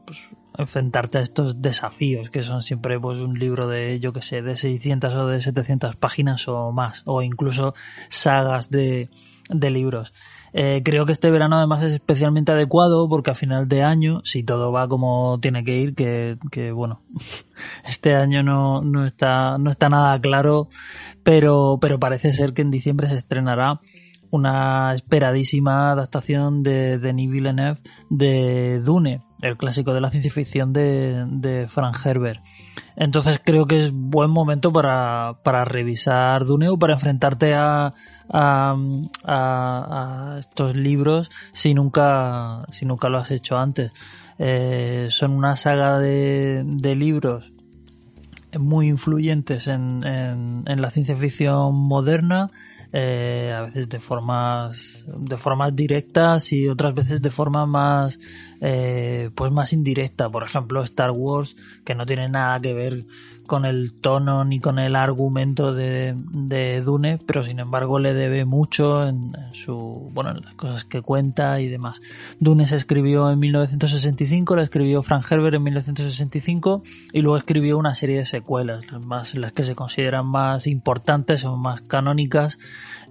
pues, 0.06 0.20
enfrentarte 0.58 1.18
a 1.18 1.22
estos 1.22 1.62
desafíos 1.62 2.30
que 2.30 2.42
son 2.42 2.62
siempre 2.62 2.98
pues 3.00 3.20
un 3.20 3.38
libro 3.38 3.68
de 3.68 4.00
yo 4.00 4.14
que 4.14 4.22
sé 4.22 4.42
de 4.42 4.56
600 4.56 5.14
o 5.14 5.28
de 5.28 5.42
700 5.42 5.98
páginas 5.98 6.48
o 6.48 6.72
más 6.72 7.02
o 7.06 7.22
incluso 7.22 7.74
sagas 8.08 8.70
de, 8.70 9.10
de 9.50 9.70
libros. 9.70 10.14
Eh, 10.54 10.82
creo 10.86 11.06
que 11.06 11.12
este 11.12 11.30
verano 11.32 11.58
además 11.58 11.84
es 11.84 11.94
especialmente 11.94 12.52
adecuado 12.52 13.10
porque 13.10 13.32
a 13.32 13.36
final 13.36 13.68
de 13.68 13.84
año, 13.84 14.22
si 14.24 14.44
todo 14.44 14.72
va 14.72 14.88
como 14.88 15.40
tiene 15.42 15.64
que 15.64 15.78
ir, 15.78 15.96
que, 15.96 16.38
que 16.52 16.72
bueno, 16.72 17.02
este 17.86 18.16
año 18.16 18.42
no, 18.42 18.82
no, 18.82 19.06
está, 19.06 19.58
no 19.58 19.70
está 19.70 19.90
nada 19.90 20.20
claro, 20.20 20.70
pero, 21.24 21.78
pero 21.82 22.00
parece 22.00 22.32
ser 22.32 22.54
que 22.54 22.62
en 22.62 22.72
diciembre 22.72 23.08
se 23.08 23.16
estrenará 23.16 23.82
una 24.32 24.94
esperadísima 24.94 25.92
adaptación 25.92 26.64
de 26.64 27.00
Denis 27.00 27.32
Villeneuve 27.32 27.80
de 28.10 28.82
Dune, 28.82 29.24
el 29.48 29.58
clásico 29.58 29.94
de 29.94 30.02
la 30.02 30.12
ciencia 30.12 30.32
ficción 30.32 30.74
de, 30.74 31.26
de 31.28 31.68
Frank 31.68 31.98
Herbert. 32.06 32.42
Entonces 32.96 33.40
creo 33.44 33.66
que 33.66 33.80
es 33.80 33.92
buen 33.94 34.30
momento 34.30 34.72
para, 34.72 35.40
para 35.44 35.66
revisar 35.66 36.46
Dune 36.46 36.70
o 36.70 36.78
para 36.78 36.94
enfrentarte 36.94 37.54
a, 37.54 37.94
a, 38.30 38.76
a, 39.24 40.36
a, 40.36 40.40
estos 40.40 40.76
libros 40.76 41.30
si 41.54 41.74
nunca, 41.74 42.66
si 42.70 42.86
nunca 42.86 43.10
lo 43.10 43.18
has 43.18 43.32
hecho 43.32 43.58
antes. 43.58 43.92
Eh, 44.38 45.08
son 45.10 45.32
una 45.32 45.56
saga 45.56 46.00
de, 46.00 46.64
de 46.66 46.96
libros 46.96 47.52
muy 48.58 48.88
influyentes 48.88 49.68
en, 49.68 50.06
en, 50.06 50.64
en 50.66 50.82
la 50.82 50.90
ciencia 50.90 51.16
ficción 51.16 51.76
moderna 51.76 52.52
eh, 52.98 53.54
a 53.54 53.64
veces 53.64 53.90
de 53.90 54.00
formas 54.00 55.04
de 55.06 55.36
formas 55.36 55.76
directas 55.76 56.54
y 56.54 56.70
otras 56.70 56.94
veces 56.94 57.22
de 57.22 57.30
forma 57.30 57.66
más 57.66 58.18
eh, 58.62 59.30
pues 59.36 59.52
más 59.52 59.74
indirecta. 59.74 60.30
Por 60.30 60.44
ejemplo 60.44 60.84
Star 60.84 61.12
Wars 61.12 61.56
que 61.84 61.96
no 61.96 62.06
tiene 62.06 62.30
nada 62.30 62.60
que 62.60 62.74
ver 62.74 63.06
con 63.46 63.66
el 63.66 63.94
tono 63.94 64.44
ni 64.44 64.60
con 64.60 64.80
el 64.80 64.96
argumento 64.96 65.74
de, 65.74 66.16
Dune 66.84 67.20
pero 67.26 67.44
sin 67.44 67.60
embargo 67.60 68.00
le 68.00 68.16
debe 68.16 68.44
mucho 68.44 69.08
en, 69.08 69.36
en, 69.36 69.54
su 69.54 70.10
bueno 70.14 70.32
en 70.32 70.42
las 70.44 70.56
cosas 70.56 70.86
que 70.86 71.02
cuenta 71.02 71.60
y 71.62 71.68
demás. 71.68 72.02
Dune 72.40 72.68
se 72.68 72.76
escribió 72.76 73.30
en 73.30 73.40
1965 73.40 74.56
la 74.56 74.64
escribió 74.64 75.04
Frank 75.04 75.32
Herbert 75.32 75.56
en 75.56 75.64
1965 75.64 76.84
y 77.14 77.22
luego 77.22 77.38
escribió 77.38 77.78
una 77.78 77.96
serie 77.96 78.18
de 78.18 78.26
secuelas. 78.26 78.92
Las 78.92 79.02
más 79.02 79.36
las 79.36 79.54
que 79.54 79.64
se 79.64 79.76
consideran 79.76 80.26
más 80.26 80.68
importantes 80.68 81.44
o 81.46 81.56
más 81.56 81.82
canónicas 81.82 82.58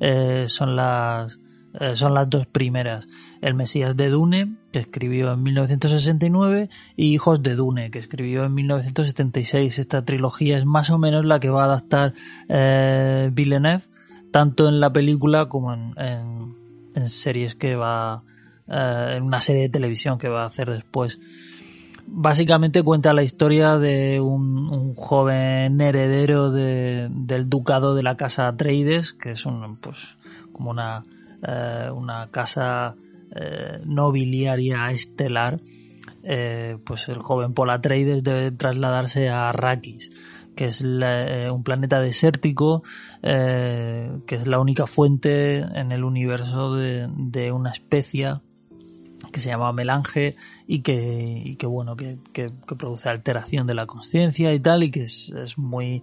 eh, 0.00 0.46
son 0.48 0.76
las 0.76 1.38
eh, 1.80 1.96
son 1.96 2.14
las 2.14 2.30
dos 2.30 2.46
primeras. 2.46 3.08
El 3.40 3.54
Mesías 3.54 3.96
de 3.96 4.08
Dune, 4.08 4.54
que 4.70 4.78
escribió 4.78 5.32
en 5.32 5.42
1969, 5.42 6.70
y 6.96 7.12
Hijos 7.12 7.42
de 7.42 7.56
Dune, 7.56 7.90
que 7.90 7.98
escribió 7.98 8.44
en 8.44 8.54
1976. 8.54 9.80
Esta 9.80 10.04
trilogía 10.04 10.56
es 10.56 10.64
más 10.64 10.90
o 10.90 10.98
menos 10.98 11.24
la 11.24 11.40
que 11.40 11.48
va 11.48 11.62
a 11.62 11.66
adaptar 11.66 12.14
eh, 12.48 13.28
Villeneuve, 13.32 13.82
tanto 14.30 14.68
en 14.68 14.78
la 14.78 14.92
película 14.92 15.46
como 15.46 15.74
en, 15.74 15.94
en, 16.94 17.08
series 17.08 17.56
que 17.56 17.74
va, 17.74 18.22
eh, 18.68 19.14
en 19.16 19.24
una 19.24 19.40
serie 19.40 19.62
de 19.62 19.68
televisión 19.68 20.16
que 20.16 20.28
va 20.28 20.44
a 20.44 20.46
hacer 20.46 20.70
después. 20.70 21.18
Básicamente 22.06 22.82
cuenta 22.82 23.14
la 23.14 23.22
historia 23.24 23.78
de 23.78 24.20
un, 24.20 24.68
un 24.68 24.94
joven 24.94 25.80
heredero 25.80 26.52
de, 26.52 27.08
del 27.10 27.48
ducado 27.48 27.96
de 27.96 28.02
la 28.04 28.16
casa 28.16 28.46
Atreides, 28.46 29.12
que 29.14 29.30
es 29.30 29.46
un, 29.46 29.76
pues, 29.78 30.16
como 30.52 30.70
una, 30.70 31.02
eh, 31.46 31.90
una 31.92 32.30
casa 32.30 32.96
eh, 33.34 33.80
nobiliaria 33.84 34.90
estelar. 34.90 35.60
Eh, 36.22 36.78
pues 36.84 37.08
el 37.08 37.18
joven 37.18 37.52
Paul 37.52 37.70
debe 37.82 38.52
trasladarse 38.52 39.28
a 39.28 39.48
Arrakis, 39.48 40.10
que 40.54 40.66
es 40.66 40.82
eh, 40.84 41.50
un 41.50 41.64
planeta 41.64 42.00
desértico, 42.00 42.82
que 43.20 44.22
es 44.26 44.46
la 44.46 44.60
única 44.60 44.86
fuente 44.86 45.58
en 45.58 45.92
el 45.92 46.04
universo 46.04 46.74
de, 46.74 47.52
una 47.52 47.70
especie 47.70 48.36
que 49.32 49.40
se 49.40 49.48
llama 49.48 49.72
melange 49.72 50.36
y 50.66 50.80
que, 50.80 51.56
que 51.58 51.66
bueno, 51.66 51.96
que, 51.96 52.18
que, 52.32 52.46
produce 52.78 53.08
alteración 53.08 53.66
de 53.66 53.74
la 53.74 53.86
conciencia 53.86 54.54
y 54.54 54.60
tal, 54.60 54.84
y 54.84 54.90
que 54.90 55.02
es, 55.02 55.30
es 55.30 55.58
muy, 55.58 56.02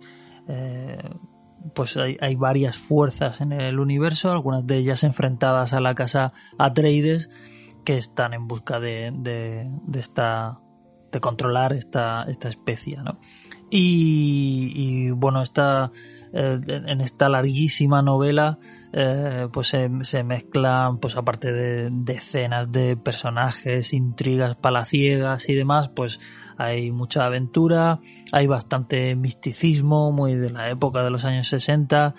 pues 1.74 1.98
hay, 1.98 2.18
hay, 2.22 2.36
varias 2.36 2.78
fuerzas 2.78 3.42
en 3.42 3.52
el 3.52 3.80
universo, 3.80 4.32
algunas 4.32 4.66
de 4.66 4.78
ellas 4.78 5.04
enfrentadas 5.04 5.74
a 5.74 5.80
la 5.80 5.96
casa 5.96 6.34
Atreides, 6.58 7.30
que 7.86 7.98
están 7.98 8.34
en 8.34 8.48
busca 8.48 8.80
de, 8.80 9.12
de, 9.14 9.70
de 9.88 10.00
esta, 10.00 10.60
de 11.12 11.20
controlar 11.20 11.74
esta, 11.74 12.24
esta 12.24 12.50
especie, 12.50 12.98
¿no? 12.98 13.20
Y, 13.70 14.74
y 14.76 15.12
bueno, 15.12 15.42
esta, 15.42 15.92
eh, 16.34 16.60
en 16.66 17.02
esta 17.02 17.28
larguísima 17.28 18.02
novela 18.02 18.58
eh, 18.94 19.50
pues 19.52 19.68
se, 19.68 19.90
se, 20.04 20.24
mezclan 20.24 20.98
pues 20.98 21.18
aparte 21.18 21.52
de, 21.52 21.90
de 21.92 22.14
escenas 22.14 22.72
de 22.72 22.96
personajes 22.96 23.92
intrigas 23.92 24.56
palaciegas 24.56 25.50
y 25.50 25.56
demás 25.56 25.90
pues 25.90 26.22
hay 26.64 26.92
mucha 26.92 27.26
aventura, 27.26 28.00
hay 28.32 28.48
bastante 28.48 29.16
misticismo, 29.16 30.12
muy 30.12 30.36
de 30.36 30.50
la 30.50 30.70
época 30.70 31.04
de 31.04 31.10
los 31.10 31.26
años 31.26 31.48
60, 31.48 32.16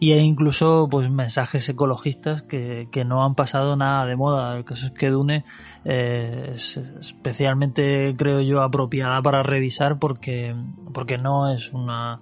y 0.00 0.12
hay 0.12 0.20
incluso 0.20 0.88
pues 0.90 1.10
mensajes 1.10 1.68
ecologistas 1.68 2.42
que, 2.42 2.88
que 2.90 3.04
no 3.04 3.24
han 3.24 3.34
pasado 3.34 3.76
nada 3.76 4.06
de 4.06 4.16
moda. 4.16 4.56
El 4.56 4.64
caso 4.64 4.86
es 4.86 4.92
que 4.92 5.10
Dune 5.10 5.44
es 5.84 6.76
especialmente, 6.76 8.14
creo 8.16 8.40
yo, 8.40 8.62
apropiada 8.62 9.22
para 9.22 9.42
revisar 9.42 9.98
porque, 9.98 10.54
porque 10.92 11.18
no 11.18 11.52
es 11.52 11.72
una 11.72 12.20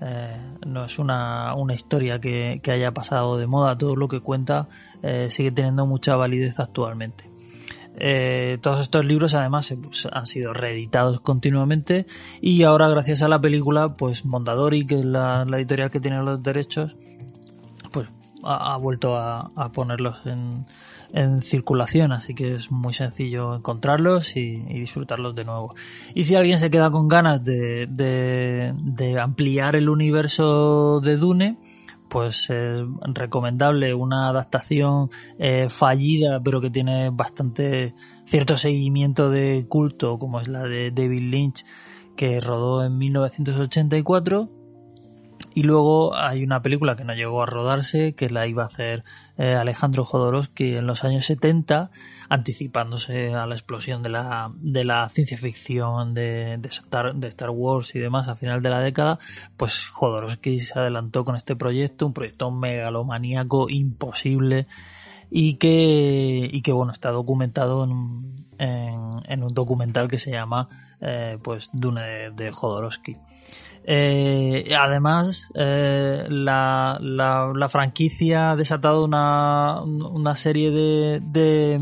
eh, 0.00 0.36
no 0.64 0.84
es 0.84 0.98
una, 1.00 1.54
una 1.56 1.74
historia 1.74 2.20
que, 2.20 2.60
que, 2.62 2.70
haya 2.70 2.92
pasado 2.92 3.36
de 3.36 3.48
moda, 3.48 3.76
todo 3.76 3.96
lo 3.96 4.06
que 4.06 4.20
cuenta 4.20 4.68
eh, 5.02 5.28
sigue 5.30 5.50
teniendo 5.50 5.86
mucha 5.86 6.14
validez 6.14 6.60
actualmente. 6.60 7.28
Eh, 8.00 8.58
todos 8.60 8.80
estos 8.80 9.04
libros 9.04 9.34
además 9.34 9.74
pues, 9.82 10.06
han 10.12 10.26
sido 10.26 10.52
reeditados 10.52 11.20
continuamente 11.20 12.06
y 12.40 12.62
ahora 12.62 12.88
gracias 12.88 13.22
a 13.22 13.28
la 13.28 13.40
película 13.40 13.96
pues 13.96 14.24
Mondadori 14.24 14.86
que 14.86 15.00
es 15.00 15.04
la, 15.04 15.44
la 15.44 15.58
editorial 15.58 15.90
que 15.90 15.98
tiene 15.98 16.22
los 16.22 16.40
derechos 16.40 16.94
pues 17.90 18.08
ha, 18.44 18.76
vuelto 18.76 19.16
a, 19.16 19.50
a 19.56 19.72
ponerlos 19.72 20.26
en, 20.26 20.66
en, 21.12 21.42
circulación. 21.42 22.12
Así 22.12 22.34
que 22.34 22.54
es 22.54 22.70
muy 22.70 22.92
sencillo 22.92 23.54
encontrarlos 23.54 24.36
y, 24.36 24.64
y, 24.68 24.80
disfrutarlos 24.80 25.34
de 25.34 25.44
nuevo. 25.44 25.74
Y 26.14 26.24
si 26.24 26.34
alguien 26.34 26.58
se 26.58 26.70
queda 26.70 26.90
con 26.90 27.08
ganas 27.08 27.42
de, 27.44 27.86
de, 27.86 28.74
de 28.76 29.20
ampliar 29.20 29.76
el 29.76 29.88
universo 29.88 31.00
de 31.00 31.16
Dune 31.16 31.58
pues 32.08 32.50
es 32.50 32.82
recomendable 33.14 33.94
una 33.94 34.28
adaptación 34.28 35.10
eh, 35.38 35.68
fallida 35.68 36.40
pero 36.42 36.60
que 36.60 36.70
tiene 36.70 37.10
bastante 37.10 37.94
cierto 38.24 38.56
seguimiento 38.56 39.30
de 39.30 39.66
culto 39.68 40.18
como 40.18 40.40
es 40.40 40.48
la 40.48 40.64
de 40.64 40.90
David 40.90 41.30
Lynch 41.30 41.64
que 42.16 42.40
rodó 42.40 42.84
en 42.84 42.98
1984 42.98 44.57
y 45.54 45.62
luego 45.62 46.16
hay 46.16 46.44
una 46.44 46.62
película 46.62 46.96
que 46.96 47.04
no 47.04 47.14
llegó 47.14 47.42
a 47.42 47.46
rodarse, 47.46 48.14
que 48.14 48.30
la 48.30 48.46
iba 48.46 48.62
a 48.62 48.66
hacer 48.66 49.04
eh, 49.36 49.54
Alejandro 49.54 50.04
Jodorowsky 50.04 50.76
en 50.76 50.86
los 50.86 51.04
años 51.04 51.24
70, 51.26 51.90
anticipándose 52.28 53.34
a 53.34 53.46
la 53.46 53.54
explosión 53.54 54.02
de 54.02 54.10
la, 54.10 54.52
de 54.56 54.84
la 54.84 55.08
ciencia 55.08 55.38
ficción 55.38 56.14
de, 56.14 56.58
de, 56.58 56.68
Star, 56.68 57.14
de 57.14 57.28
Star 57.28 57.50
Wars 57.50 57.94
y 57.94 57.98
demás 57.98 58.28
a 58.28 58.34
final 58.36 58.62
de 58.62 58.70
la 58.70 58.80
década, 58.80 59.18
pues 59.56 59.88
Jodorowsky 59.88 60.60
se 60.60 60.78
adelantó 60.78 61.24
con 61.24 61.36
este 61.36 61.56
proyecto, 61.56 62.06
un 62.06 62.12
proyecto 62.12 62.50
megalomaníaco 62.50 63.68
imposible 63.68 64.66
y 65.30 65.54
que, 65.54 66.48
y 66.50 66.62
que 66.62 66.72
bueno, 66.72 66.92
está 66.92 67.10
documentado 67.10 67.84
en, 67.84 68.34
en, 68.58 69.10
en 69.24 69.42
un 69.42 69.54
documental 69.54 70.08
que 70.08 70.18
se 70.18 70.30
llama 70.30 70.68
eh, 71.00 71.38
pues 71.42 71.70
Dune 71.72 72.02
de, 72.02 72.30
de 72.30 72.50
Jodorowsky. 72.50 73.16
Eh, 73.90 74.68
además, 74.78 75.50
eh, 75.54 76.26
la, 76.28 77.68
franquicia 77.70 78.50
ha 78.50 78.56
desatado 78.56 79.02
una, 79.06 80.36
serie 80.36 80.70
de, 80.70 81.22
de, 81.24 81.80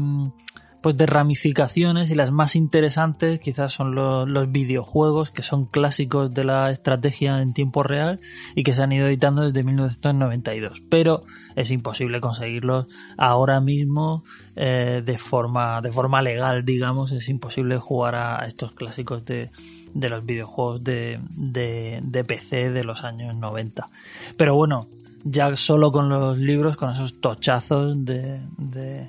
pues 0.83 0.97
de 0.97 1.07
ramificaciones 1.07 2.13
y 2.13 2.15
las 2.15 2.31
más 2.31 2.55
interesantes 2.55 3.41
quizás 3.41 3.73
son 3.73 3.97
los, 3.97 4.29
los, 4.29 4.53
videojuegos 4.53 5.33
que 5.33 5.43
son 5.43 5.67
clásicos 5.67 6.33
de 6.33 6.45
la 6.45 6.71
estrategia 6.71 7.43
en 7.43 7.55
tiempo 7.55 7.83
real 7.83 8.21
y 8.55 8.63
que 8.63 8.73
se 8.73 8.85
han 8.85 8.93
ido 8.93 9.09
editando 9.09 9.43
desde 9.43 9.65
1992. 9.65 10.85
Pero 10.89 11.25
es 11.57 11.73
imposible 11.73 12.21
conseguirlos 12.21 12.87
ahora 13.19 13.61
mismo 13.61 14.23
eh, 14.55 15.03
de, 15.05 15.19
forma, 15.19 15.81
de 15.81 15.91
forma 15.91 16.23
legal, 16.23 16.65
digamos. 16.65 17.11
Es 17.11 17.29
imposible 17.29 17.79
jugar 17.79 18.15
a 18.15 18.47
estos 18.47 18.75
clásicos 18.75 19.25
de, 19.25 19.51
de 19.99 20.09
los 20.09 20.25
videojuegos 20.25 20.85
de, 20.85 21.19
de, 21.31 22.01
de, 22.03 22.25
PC 22.25 22.71
de 22.71 22.85
los 22.85 23.03
años 23.05 23.35
90. 23.35 23.89
Pero 24.37 24.55
bueno, 24.55 24.89
ya 25.25 25.57
solo 25.57 25.91
con 25.91 26.09
los 26.09 26.37
libros, 26.39 26.77
con 26.77 26.91
esos 26.91 27.21
tochazos 27.21 28.05
de, 28.05 28.41
de, 28.59 29.09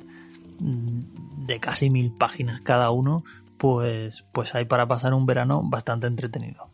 de 0.59 1.59
casi 1.59 1.89
mil 1.89 2.11
páginas 2.11 2.61
cada 2.61 2.89
uno, 2.91 3.23
pues, 3.57 4.23
pues 4.31 4.55
hay 4.55 4.65
para 4.65 4.87
pasar 4.87 5.13
un 5.13 5.25
verano 5.25 5.61
bastante 5.63 6.07
entretenido. 6.07 6.69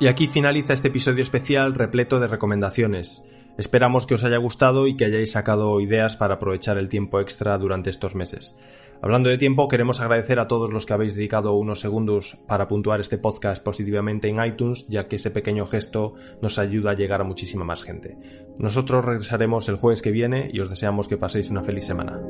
Y 0.00 0.06
aquí 0.06 0.28
finaliza 0.28 0.72
este 0.72 0.88
episodio 0.88 1.22
especial 1.22 1.74
repleto 1.74 2.20
de 2.20 2.28
recomendaciones. 2.28 3.22
Esperamos 3.56 4.06
que 4.06 4.14
os 4.14 4.22
haya 4.22 4.36
gustado 4.36 4.86
y 4.86 4.96
que 4.96 5.04
hayáis 5.04 5.32
sacado 5.32 5.80
ideas 5.80 6.16
para 6.16 6.34
aprovechar 6.34 6.78
el 6.78 6.88
tiempo 6.88 7.18
extra 7.20 7.58
durante 7.58 7.90
estos 7.90 8.14
meses. 8.14 8.54
Hablando 9.02 9.28
de 9.28 9.38
tiempo, 9.38 9.66
queremos 9.66 10.00
agradecer 10.00 10.38
a 10.38 10.46
todos 10.46 10.72
los 10.72 10.86
que 10.86 10.92
habéis 10.92 11.16
dedicado 11.16 11.54
unos 11.54 11.80
segundos 11.80 12.38
para 12.46 12.68
puntuar 12.68 13.00
este 13.00 13.18
podcast 13.18 13.62
positivamente 13.62 14.28
en 14.28 14.44
iTunes, 14.44 14.86
ya 14.88 15.08
que 15.08 15.16
ese 15.16 15.32
pequeño 15.32 15.66
gesto 15.66 16.14
nos 16.40 16.60
ayuda 16.60 16.92
a 16.92 16.94
llegar 16.94 17.20
a 17.20 17.24
muchísima 17.24 17.64
más 17.64 17.82
gente. 17.82 18.16
Nosotros 18.58 19.04
regresaremos 19.04 19.68
el 19.68 19.76
jueves 19.76 20.02
que 20.02 20.12
viene 20.12 20.48
y 20.52 20.60
os 20.60 20.70
deseamos 20.70 21.08
que 21.08 21.16
paséis 21.16 21.50
una 21.50 21.64
feliz 21.64 21.84
semana. 21.84 22.20